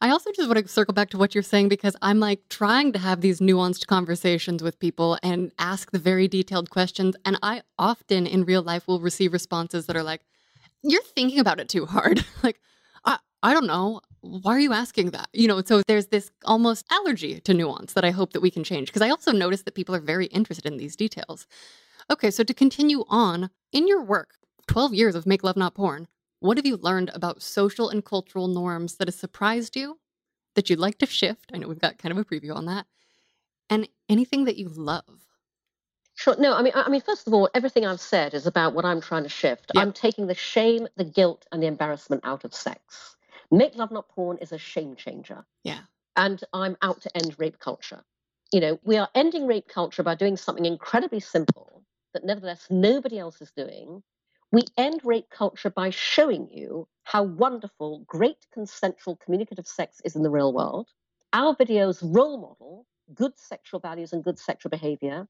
[0.00, 2.92] I also just want to circle back to what you're saying because I'm like trying
[2.92, 7.16] to have these nuanced conversations with people and ask the very detailed questions.
[7.24, 10.22] And I often in real life will receive responses that are like,
[10.82, 12.24] you're thinking about it too hard.
[12.42, 12.60] like,
[13.04, 14.00] I, I don't know.
[14.20, 15.28] Why are you asking that?
[15.32, 18.64] You know, so there's this almost allergy to nuance that I hope that we can
[18.64, 21.46] change because I also notice that people are very interested in these details.
[22.10, 24.34] Okay, so to continue on, in your work,
[24.66, 26.08] 12 years of Make Love Not Porn,
[26.40, 29.98] what have you learned about social and cultural norms that has surprised you,
[30.54, 31.50] that you'd like to shift?
[31.52, 32.86] I know we've got kind of a preview on that.
[33.70, 35.24] And anything that you love?
[36.16, 36.36] Sure.
[36.38, 39.00] No, I mean, I mean, first of all, everything I've said is about what I'm
[39.00, 39.72] trying to shift.
[39.74, 39.82] Yep.
[39.82, 43.16] I'm taking the shame, the guilt, and the embarrassment out of sex.
[43.50, 45.44] Make love not porn is a shame changer.
[45.64, 45.80] Yeah.
[46.16, 48.04] And I'm out to end rape culture.
[48.52, 53.18] You know, we are ending rape culture by doing something incredibly simple that nevertheless nobody
[53.18, 54.02] else is doing,
[54.54, 60.22] we end rape culture by showing you how wonderful, great consensual communicative sex is in
[60.22, 60.88] the real world.
[61.32, 65.26] Our videos role model good sexual values and good sexual behavior.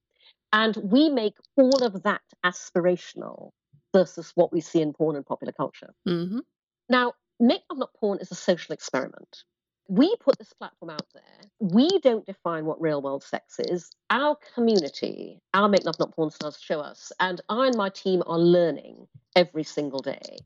[0.53, 3.51] And we make all of that aspirational
[3.93, 5.95] versus what we see in porn and popular culture.
[6.07, 6.41] Mm-hmm.
[6.89, 9.45] Now, Make Love Not Porn is a social experiment.
[9.89, 11.22] We put this platform out there.
[11.61, 13.91] We don't define what real world sex is.
[14.11, 17.12] Our community, our Make Love Not Porn stars show us.
[17.20, 19.07] And I and my team are learning
[19.37, 20.39] every single day.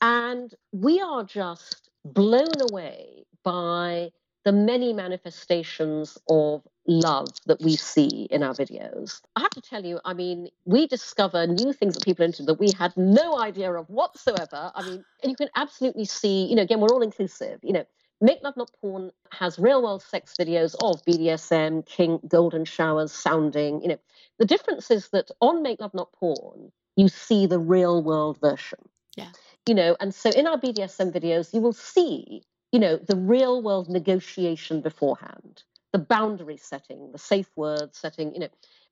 [0.00, 4.10] And we are just blown away by
[4.44, 9.20] the many manifestations of love that we see in our videos.
[9.36, 12.54] I have to tell you, I mean, we discover new things that people into that
[12.54, 14.72] we had no idea of whatsoever.
[14.74, 17.60] I mean, and you can absolutely see, you know, again, we're all inclusive.
[17.62, 17.84] You know,
[18.20, 23.80] Make Love Not Porn has real world sex videos of BDSM, kink, golden showers, sounding.
[23.80, 23.98] You know,
[24.38, 28.78] the difference is that on Make Love Not Porn, you see the real world version.
[29.16, 29.30] Yeah.
[29.66, 32.42] You know, and so in our BDSM videos, you will see,
[32.72, 35.62] you know, the real world negotiation beforehand,
[35.92, 38.48] the boundary setting, the safe word setting, you know,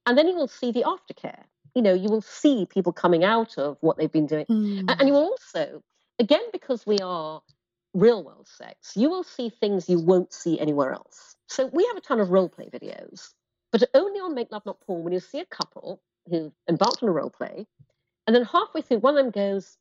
[0.06, 1.44] and then you will see the aftercare.
[1.74, 4.46] You know, you will see people coming out of what they've been doing.
[4.46, 4.84] Mm.
[4.88, 5.82] And you will also,
[6.18, 7.42] again, because we are
[7.98, 11.36] real world sex, you will see things you won't see anywhere else.
[11.48, 13.30] So we have a ton of role play videos,
[13.72, 17.08] but only on Make Love Not Porn when you see a couple who embarked on
[17.08, 17.66] a role play,
[18.26, 19.76] and then halfway through, one of them goes,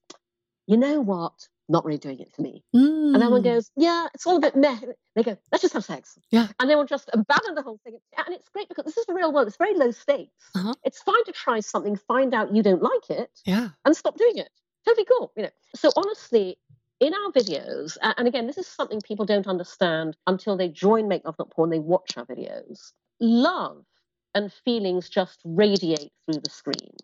[0.66, 1.48] "You know what?
[1.70, 3.14] Not really doing it for me." Mm.
[3.14, 4.80] And then one goes, "Yeah, it's all a bit meh."
[5.16, 6.48] They go, "Let's just have sex." Yeah.
[6.60, 9.14] And they will just abandon the whole thing, and it's great because this is the
[9.14, 9.48] real world.
[9.48, 10.50] It's very low stakes.
[10.56, 10.74] Uh-huh.
[10.84, 13.70] It's fine to try something, find out you don't like it, Yeah.
[13.84, 14.50] and stop doing it.
[14.86, 15.50] Totally cool, you know.
[15.76, 16.58] So honestly,
[17.00, 21.26] in our videos, and again, this is something people don't understand until they join Make
[21.26, 22.94] Love Not Porn, they watch our videos.
[23.20, 23.86] Love
[24.34, 26.96] and feelings just radiate through the screen.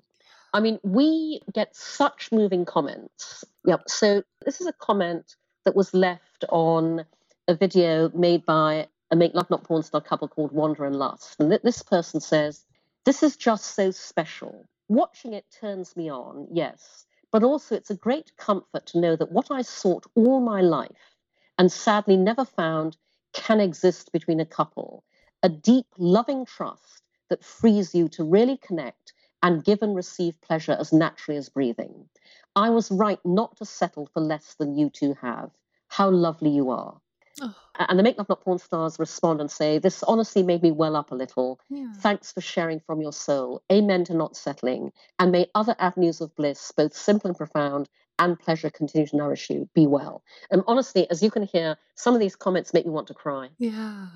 [0.53, 3.43] I mean, we get such moving comments.
[3.65, 3.83] Yep.
[3.87, 5.35] So this is a comment
[5.65, 7.05] that was left on
[7.47, 11.35] a video made by a Make Love Not Porn star couple called Wander and Lust.
[11.39, 12.65] And this person says,
[13.05, 14.65] This is just so special.
[14.89, 19.31] Watching it turns me on, yes but also it's a great comfort to know that
[19.31, 21.17] what I sought all my life
[21.57, 22.95] and sadly never found
[23.33, 25.03] can exist between a couple
[25.41, 29.11] a deep, loving trust that frees you to really connect
[29.41, 32.07] and give and receive pleasure as naturally as breathing.
[32.55, 35.51] I was right not to settle for less than you two have.
[35.89, 37.01] How lovely you are.
[37.41, 37.55] Oh.
[37.75, 40.95] And the Make Love Not Porn stars respond and say, This honestly made me well
[40.95, 41.59] up a little.
[41.69, 41.91] Yeah.
[41.97, 43.63] Thanks for sharing from your soul.
[43.71, 44.91] Amen to not settling.
[45.17, 49.49] And may other avenues of bliss, both simple and profound, and pleasure continue to nourish
[49.49, 49.67] you.
[49.73, 50.23] Be well.
[50.51, 53.49] And honestly, as you can hear, some of these comments make me want to cry.
[53.57, 54.07] Yeah.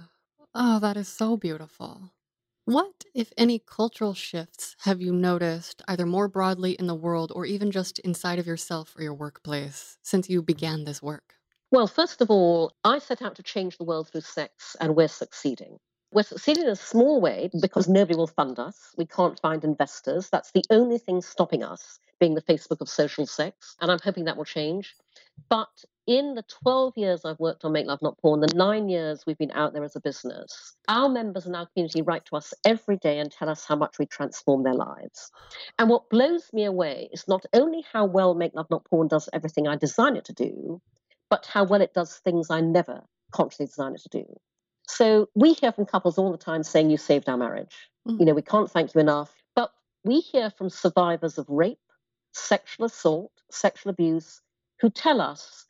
[0.54, 2.14] Oh, that is so beautiful.
[2.66, 7.46] What, if any, cultural shifts have you noticed, either more broadly in the world or
[7.46, 11.37] even just inside of yourself or your workplace, since you began this work?
[11.70, 15.10] Well, first of all, I set out to change the world through sex, and we're
[15.10, 15.80] succeeding.
[16.14, 18.96] We're succeeding in a small way because nobody will fund us.
[18.98, 20.30] We can't find investors.
[20.30, 23.76] That's the only thing stopping us being the Facebook of social sex.
[23.82, 24.96] And I'm hoping that will change.
[25.50, 25.68] But
[26.08, 29.38] in the 12 years I've worked on Make Love Not Porn, the nine years we've
[29.38, 32.96] been out there as a business, our members and our community write to us every
[32.96, 35.32] day and tell us how much we transform their lives.
[35.78, 39.28] And what blows me away is not only how well Make Love Not Porn does
[39.34, 40.82] everything I design it to do,
[41.30, 44.26] but how well it does things I never consciously designed it to do.
[44.88, 47.76] So we hear from couples all the time saying, You saved our marriage.
[48.08, 48.20] Mm.
[48.20, 49.34] You know, we can't thank you enough.
[49.56, 49.72] But
[50.04, 51.80] we hear from survivors of rape,
[52.34, 54.42] sexual assault, sexual abuse,
[54.80, 55.66] who tell us,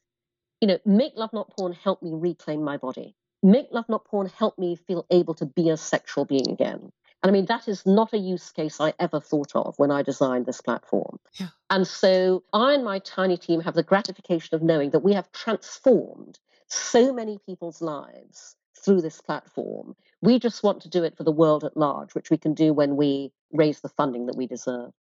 [0.61, 3.15] you know, make love not porn help me reclaim my body.
[3.43, 6.91] Make love not porn help me feel able to be a sexual being again.
[7.28, 10.45] I mean, that is not a use case I ever thought of when I designed
[10.45, 11.19] this platform.
[11.34, 11.49] Yeah.
[11.69, 15.32] And so I and my tiny team have the gratification of knowing that we have
[15.32, 19.95] transformed so many people's lives through this platform.
[20.21, 22.73] We just want to do it for the world at large, which we can do
[22.73, 24.91] when we raise the funding that we deserve.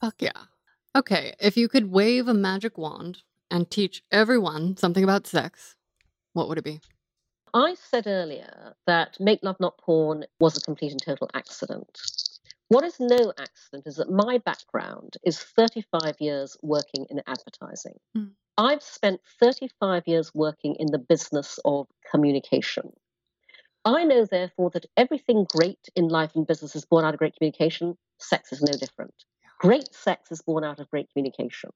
[0.00, 0.32] Fuck yeah.
[0.94, 5.76] Okay, if you could wave a magic wand and teach everyone something about sex,
[6.32, 6.80] what would it be?
[7.54, 12.00] I said earlier that Make Love Not Porn was a complete and total accident.
[12.68, 17.98] What is no accident is that my background is 35 years working in advertising.
[18.16, 18.30] Mm.
[18.56, 22.92] I've spent 35 years working in the business of communication.
[23.84, 27.36] I know, therefore, that everything great in life and business is born out of great
[27.36, 27.98] communication.
[28.18, 29.14] Sex is no different.
[29.58, 31.70] Great sex is born out of great communication.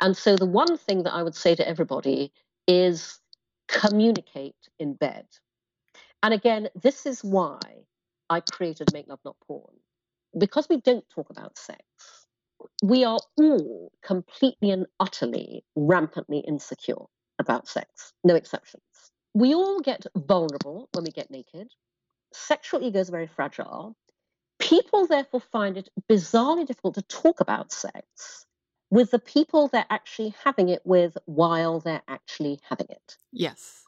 [0.00, 2.32] And so, the one thing that I would say to everybody
[2.66, 3.20] is
[3.72, 5.26] communicate in bed.
[6.22, 7.58] And again, this is why
[8.30, 9.74] I created Make Love Not Porn.
[10.38, 11.82] Because we don't talk about sex,
[12.82, 17.04] we are all completely and utterly rampantly insecure
[17.38, 18.82] about sex, no exceptions.
[19.34, 21.68] We all get vulnerable when we get naked.
[22.32, 23.96] Sexual ego is very fragile.
[24.58, 28.46] People therefore find it bizarrely difficult to talk about sex
[28.92, 33.16] with the people they're actually having it with while they're actually having it.
[33.32, 33.84] Yes.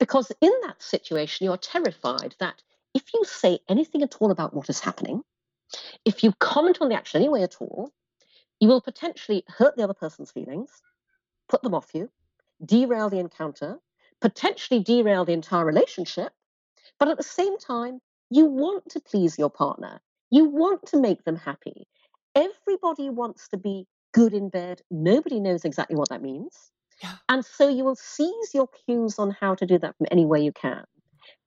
[0.00, 2.62] Because in that situation, you're terrified that
[2.94, 5.20] if you say anything at all about what is happening,
[6.06, 7.92] if you comment on the action anyway at all,
[8.58, 10.70] you will potentially hurt the other person's feelings,
[11.50, 12.10] put them off you,
[12.64, 13.76] derail the encounter,
[14.22, 16.32] potentially derail the entire relationship.
[16.98, 18.00] But at the same time,
[18.30, 20.00] you want to please your partner.
[20.30, 21.86] You want to make them happy.
[22.34, 23.86] Everybody wants to be
[24.16, 24.80] good in bed.
[24.90, 26.70] Nobody knows exactly what that means.
[27.02, 27.12] Yeah.
[27.28, 30.40] And so you will seize your cues on how to do that from any way
[30.40, 30.84] you can.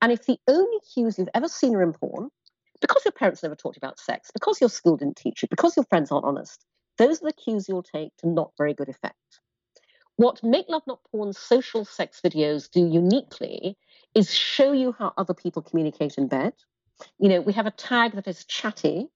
[0.00, 2.28] And if the only cues you've ever seen are in porn,
[2.80, 5.76] because your parents never taught you about sex, because your school didn't teach you, because
[5.76, 6.64] your friends aren't honest,
[6.96, 9.16] those are the cues you'll take to not very good effect.
[10.14, 13.76] What Make Love Not Porn social sex videos do uniquely
[14.14, 16.52] is show you how other people communicate in bed.
[17.18, 19.08] You know, we have a tag that is chatty,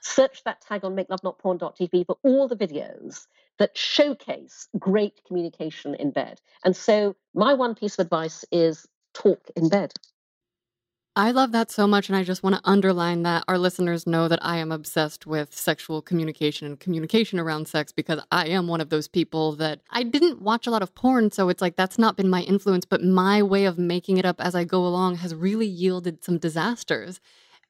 [0.00, 3.26] Search that tag on makelovenotporn.tv for all the videos
[3.58, 6.40] that showcase great communication in bed.
[6.64, 9.92] And so, my one piece of advice is talk in bed.
[11.18, 12.10] I love that so much.
[12.10, 15.56] And I just want to underline that our listeners know that I am obsessed with
[15.56, 20.02] sexual communication and communication around sex because I am one of those people that I
[20.02, 21.30] didn't watch a lot of porn.
[21.30, 24.42] So it's like that's not been my influence, but my way of making it up
[24.42, 27.18] as I go along has really yielded some disasters.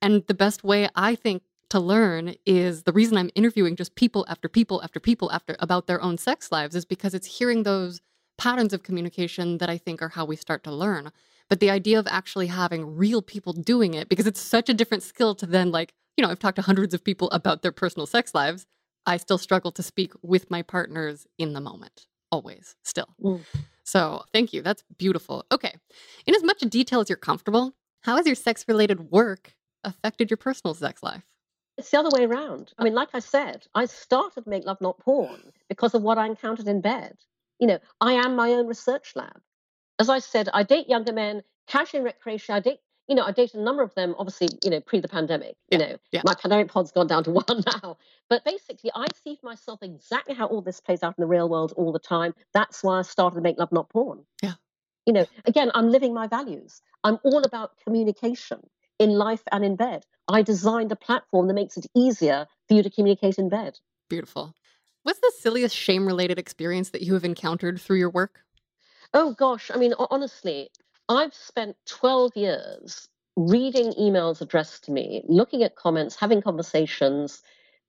[0.03, 4.25] And the best way I think to learn is the reason I'm interviewing just people
[4.29, 8.01] after people after people after about their own sex lives is because it's hearing those
[8.39, 11.11] patterns of communication that I think are how we start to learn.
[11.49, 15.03] But the idea of actually having real people doing it, because it's such a different
[15.03, 18.07] skill to then, like, you know, I've talked to hundreds of people about their personal
[18.07, 18.67] sex lives.
[19.07, 23.15] I still struggle to speak with my partners in the moment, always, still.
[23.23, 23.43] Mm.
[23.85, 24.63] So thank you.
[24.63, 25.47] That's beautiful.
[25.53, 25.75] Okay.
[26.27, 29.55] In as much detail as you're comfortable, how has your sex related work
[29.85, 31.23] affected your personal sex life?
[31.79, 32.73] It's the other way around.
[32.79, 36.19] I uh mean, like I said, I started Make Love Not Porn because of what
[36.19, 37.17] I encountered in bed.
[37.59, 39.41] You know, I am my own research lab.
[39.99, 42.55] As I said, I date younger men, casually in recreation.
[42.55, 45.09] I date, you know, I date a number of them, obviously, you know, pre the
[45.09, 45.57] pandemic.
[45.71, 46.23] You know, yeah.
[46.25, 47.97] my pandemic pod's gone down to one now.
[48.29, 51.49] But basically, I see for myself exactly how all this plays out in the real
[51.49, 52.35] world all the time.
[52.53, 54.25] That's why I started Make Love Not Porn.
[54.43, 54.55] Yeah.
[55.07, 56.83] You know, again, I'm living my values.
[57.05, 58.59] I'm all about communication
[58.99, 60.05] in life and in bed.
[60.29, 63.79] I designed a platform that makes it easier for you to communicate in bed.
[64.09, 64.55] Beautiful.
[65.03, 68.41] What's the silliest shame related experience that you have encountered through your work?
[69.15, 69.71] Oh, gosh.
[69.73, 70.71] I mean, honestly,
[71.09, 77.43] I've spent 12 years reading emails addressed to me, looking at comments, having conversations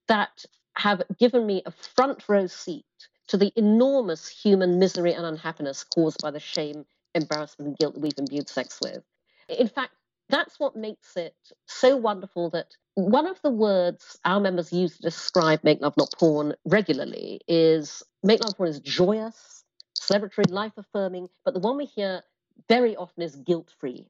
[0.08, 0.46] that
[0.76, 2.86] have given me a front row seat
[3.28, 6.86] to the enormous human misery and unhappiness caused by the shame,
[7.16, 9.04] embarrassment, and guilt that we've imbued sex with.
[9.50, 9.94] In fact,
[10.30, 11.36] that's what makes it
[11.68, 16.12] so wonderful that one of the words our members use to describe Make Love Not
[16.18, 19.64] Porn regularly is Make Love Porn is joyous,
[20.00, 22.24] celebratory, life affirming, but the one we hear
[22.68, 24.08] very often is guilt free.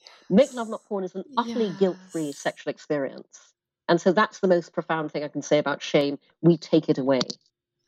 [0.00, 0.10] Yes.
[0.30, 1.78] Make Love Not Porn is an utterly yes.
[1.78, 3.52] guilt free sexual experience.
[3.88, 6.18] And so that's the most profound thing I can say about shame.
[6.42, 7.20] We take it away.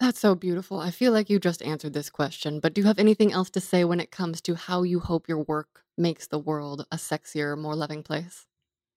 [0.01, 0.81] That's so beautiful.
[0.81, 3.61] I feel like you just answered this question, but do you have anything else to
[3.61, 7.57] say when it comes to how you hope your work makes the world a sexier,
[7.57, 8.47] more loving place?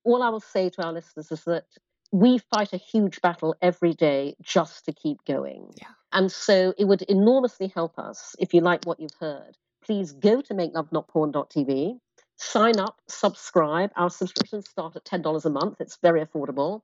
[0.05, 1.65] All I will say to our listeners is that
[2.13, 5.73] we fight a huge battle every day just to keep going.
[5.75, 5.87] Yeah.
[6.13, 9.57] And so it would enormously help us if you like what you've heard.
[9.83, 11.97] Please go to makelovenotporn.tv,
[12.37, 13.91] sign up, subscribe.
[13.97, 15.81] Our subscriptions start at $10 a month.
[15.81, 16.83] It's very affordable.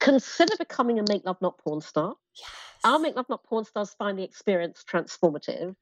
[0.00, 2.14] Consider becoming a Make Love Not Porn star.
[2.38, 2.50] Yes.
[2.84, 5.74] Our Make Love Not Porn stars find the experience transformative.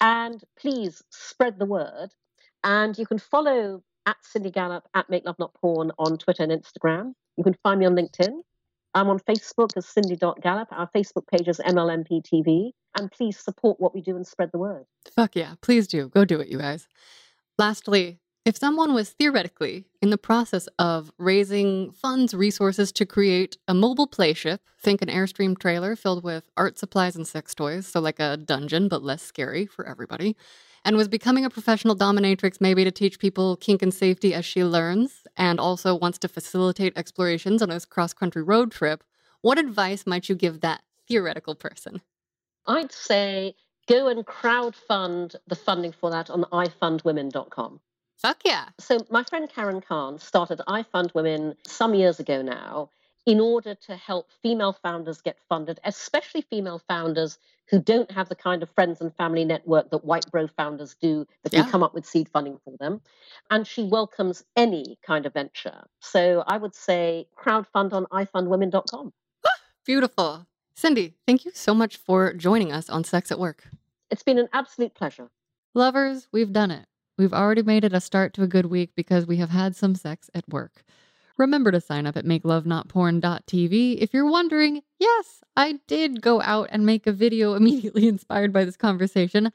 [0.00, 2.08] And please spread the word.
[2.64, 6.52] And you can follow at Cindy Gallop at Make Love Not Porn on Twitter and
[6.52, 7.12] Instagram.
[7.36, 8.40] You can find me on LinkedIn.
[8.94, 10.68] I'm on Facebook as Cindy.Gallop.
[10.72, 12.70] Our Facebook page is MLNP TV.
[12.98, 14.84] And please support what we do and spread the word.
[15.14, 15.54] Fuck yeah.
[15.60, 16.08] Please do.
[16.08, 16.88] Go do it, you guys.
[17.56, 23.74] Lastly, if someone was theoretically in the process of raising funds, resources to create a
[23.74, 28.18] mobile playship, think an Airstream trailer filled with art supplies and sex toys, so like
[28.18, 30.36] a dungeon but less scary for everybody,
[30.84, 34.64] and was becoming a professional dominatrix maybe to teach people kink and safety as she
[34.64, 39.04] learns, and also wants to facilitate explorations on a cross country road trip,
[39.42, 42.00] what advice might you give that theoretical person?
[42.66, 43.54] I'd say
[43.86, 47.80] go and crowdfund the funding for that on ifundwomen.com.
[48.20, 48.66] Fuck yeah.
[48.78, 52.90] So, my friend Karen Cahn started I Fund Women some years ago now
[53.24, 57.38] in order to help female founders get funded, especially female founders
[57.70, 61.26] who don't have the kind of friends and family network that white bro founders do
[61.44, 61.62] that Yeah.
[61.62, 63.00] can come up with seed funding for them.
[63.50, 65.84] And she welcomes any kind of venture.
[66.00, 69.12] So, I would say crowdfund on ifundwomen.com.
[69.86, 70.46] Beautiful.
[70.74, 73.68] Cindy, thank you so much for joining us on Sex at Work.
[74.10, 75.30] It's been an absolute pleasure.
[75.72, 76.86] Lovers, we've done it.
[77.18, 79.94] We've already made it a start to a good week because we have had some
[79.94, 80.82] sex at work.
[81.36, 83.96] Remember to sign up at makelovenotporn.tv.
[83.98, 88.64] If you're wondering, yes, I did go out and make a video immediately inspired by
[88.64, 89.50] this conversation.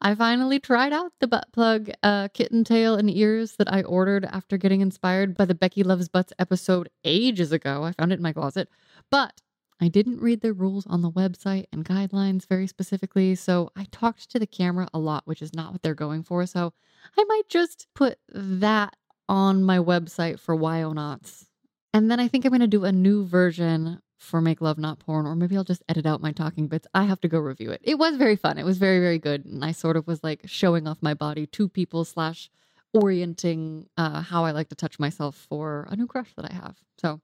[0.00, 4.24] I finally tried out the butt plug uh, kitten tail and ears that I ordered
[4.26, 7.82] after getting inspired by the Becky Loves Butts episode ages ago.
[7.82, 8.68] I found it in my closet.
[9.10, 9.40] But
[9.80, 14.30] I didn't read the rules on the website and guidelines very specifically, so I talked
[14.30, 16.46] to the camera a lot, which is not what they're going for.
[16.46, 16.72] So
[17.16, 18.96] I might just put that
[19.28, 21.46] on my website for Wyonauts.
[21.94, 24.98] And then I think I'm going to do a new version for Make Love Not
[24.98, 26.88] Porn, or maybe I'll just edit out my talking bits.
[26.92, 27.80] I have to go review it.
[27.84, 28.58] It was very fun.
[28.58, 29.44] It was very, very good.
[29.44, 32.50] And I sort of was like showing off my body to people slash
[32.92, 36.76] orienting uh, how I like to touch myself for a new crush that I have.
[37.00, 37.20] So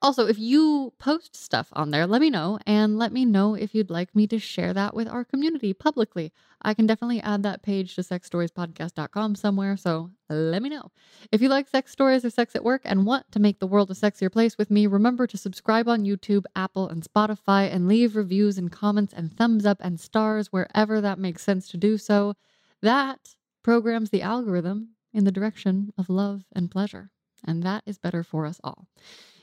[0.00, 3.74] also, if you post stuff on there, let me know and let me know if
[3.74, 6.32] you'd like me to share that with our community publicly.
[6.62, 10.92] I can definitely add that page to sexstoriespodcast.com somewhere, so let me know.
[11.32, 13.90] If you like sex stories or sex at work and want to make the world
[13.90, 18.14] a sexier place with me, remember to subscribe on YouTube, Apple, and Spotify and leave
[18.14, 22.34] reviews and comments and thumbs up and stars wherever that makes sense to do so.
[22.82, 23.34] That
[23.64, 27.10] programs the algorithm in the direction of love and pleasure,
[27.44, 28.86] and that is better for us all.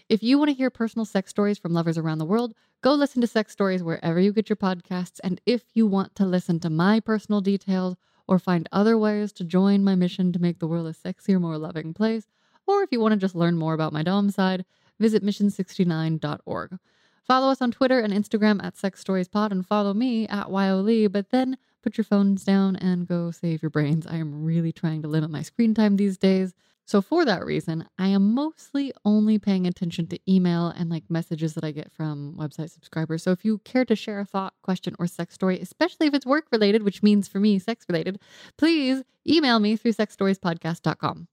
[0.07, 2.53] If you want to hear personal sex stories from lovers around the world,
[2.83, 5.19] go listen to Sex Stories wherever you get your podcasts.
[5.23, 7.95] And if you want to listen to my personal details
[8.27, 11.57] or find other ways to join my mission to make the world a sexier, more
[11.57, 12.27] loving place,
[12.67, 14.63] or if you want to just learn more about my Dom side,
[14.99, 16.77] visit mission69.org.
[17.23, 20.83] Follow us on Twitter and Instagram at Sex Stories Pod and follow me at Wyoh
[20.83, 24.07] Lee, but then put your phones down and go save your brains.
[24.07, 26.55] I am really trying to limit my screen time these days.
[26.83, 31.53] So for that reason, I am mostly only paying attention to email and like messages
[31.53, 33.21] that I get from website subscribers.
[33.21, 36.25] So if you care to share a thought, question, or sex story, especially if it's
[36.25, 38.19] work related, which means for me sex related,
[38.57, 41.27] please email me through sexstoriespodcast.com.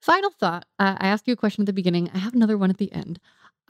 [0.00, 2.10] Final thought uh, I asked you a question at the beginning.
[2.12, 3.20] I have another one at the end.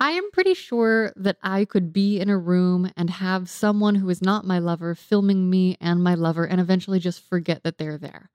[0.01, 4.09] I am pretty sure that I could be in a room and have someone who
[4.09, 7.99] is not my lover filming me and my lover and eventually just forget that they're
[7.99, 8.30] there.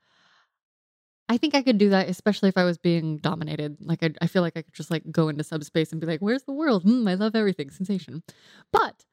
[1.30, 3.78] I think I could do that, especially if I was being dominated.
[3.80, 6.20] Like, I, I feel like I could just like go into subspace and be like,
[6.20, 6.86] where's the world?
[6.86, 7.70] Mm, I love everything.
[7.70, 8.24] Sensation.
[8.72, 9.06] But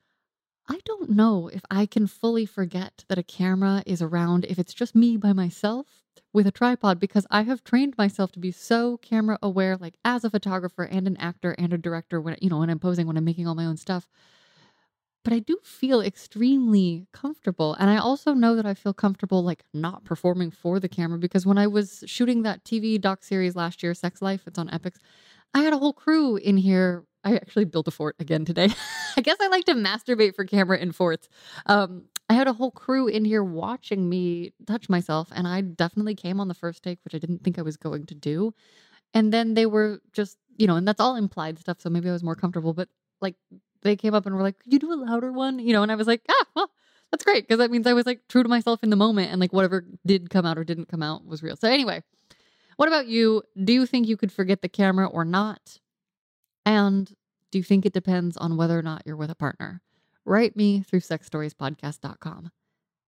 [0.69, 4.75] I don't know if I can fully forget that a camera is around if it's
[4.75, 6.00] just me by myself
[6.33, 10.25] with a tripod because I have trained myself to be so camera aware, like as
[10.25, 13.17] a photographer and an actor and a director when, you know, when I'm posing, when
[13.17, 14.09] I'm making all my own stuff.
[15.23, 17.75] But I do feel extremely comfortable.
[17.75, 21.45] And I also know that I feel comfortable like not performing for the camera because
[21.45, 24.97] when I was shooting that TV doc series last year, Sex Life, it's on Epix,
[25.53, 27.05] I had a whole crew in here.
[27.23, 28.69] I actually built a fort again today.
[29.17, 31.29] I guess I like to masturbate for camera in forts.
[31.67, 36.15] Um, I had a whole crew in here watching me touch myself, and I definitely
[36.15, 38.55] came on the first take, which I didn't think I was going to do.
[39.15, 41.81] And then they were just, you know, and that's all implied stuff.
[41.81, 42.89] So maybe I was more comfortable, but
[43.21, 43.37] like
[43.83, 45.59] they came up and were like, Could you do a louder one?
[45.59, 46.71] You know, and I was like, Ah, well,
[47.13, 47.49] that's great.
[47.49, 49.87] Cause that means I was like true to myself in the moment and like whatever
[50.07, 51.57] did come out or didn't come out was real.
[51.57, 52.03] So, anyway,
[52.77, 53.43] what about you?
[53.65, 55.79] Do you think you could forget the camera or not?
[56.67, 57.13] And
[57.53, 59.83] do you think it depends on whether or not you're with a partner?
[60.31, 62.53] Write me through sexstoriespodcast.com.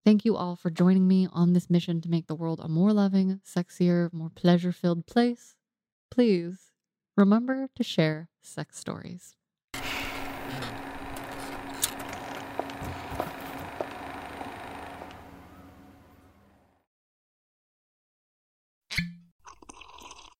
[0.04, 2.92] Thank you all for joining me on this mission to make the world a more
[2.92, 5.54] loving, sexier, more pleasure filled place.
[6.10, 6.72] Please
[7.16, 9.36] remember to share sex stories.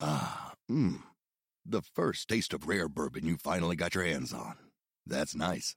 [0.01, 1.01] Ah, mmm.
[1.65, 4.57] The first taste of rare bourbon you finally got your hands on.
[5.07, 5.77] That's nice.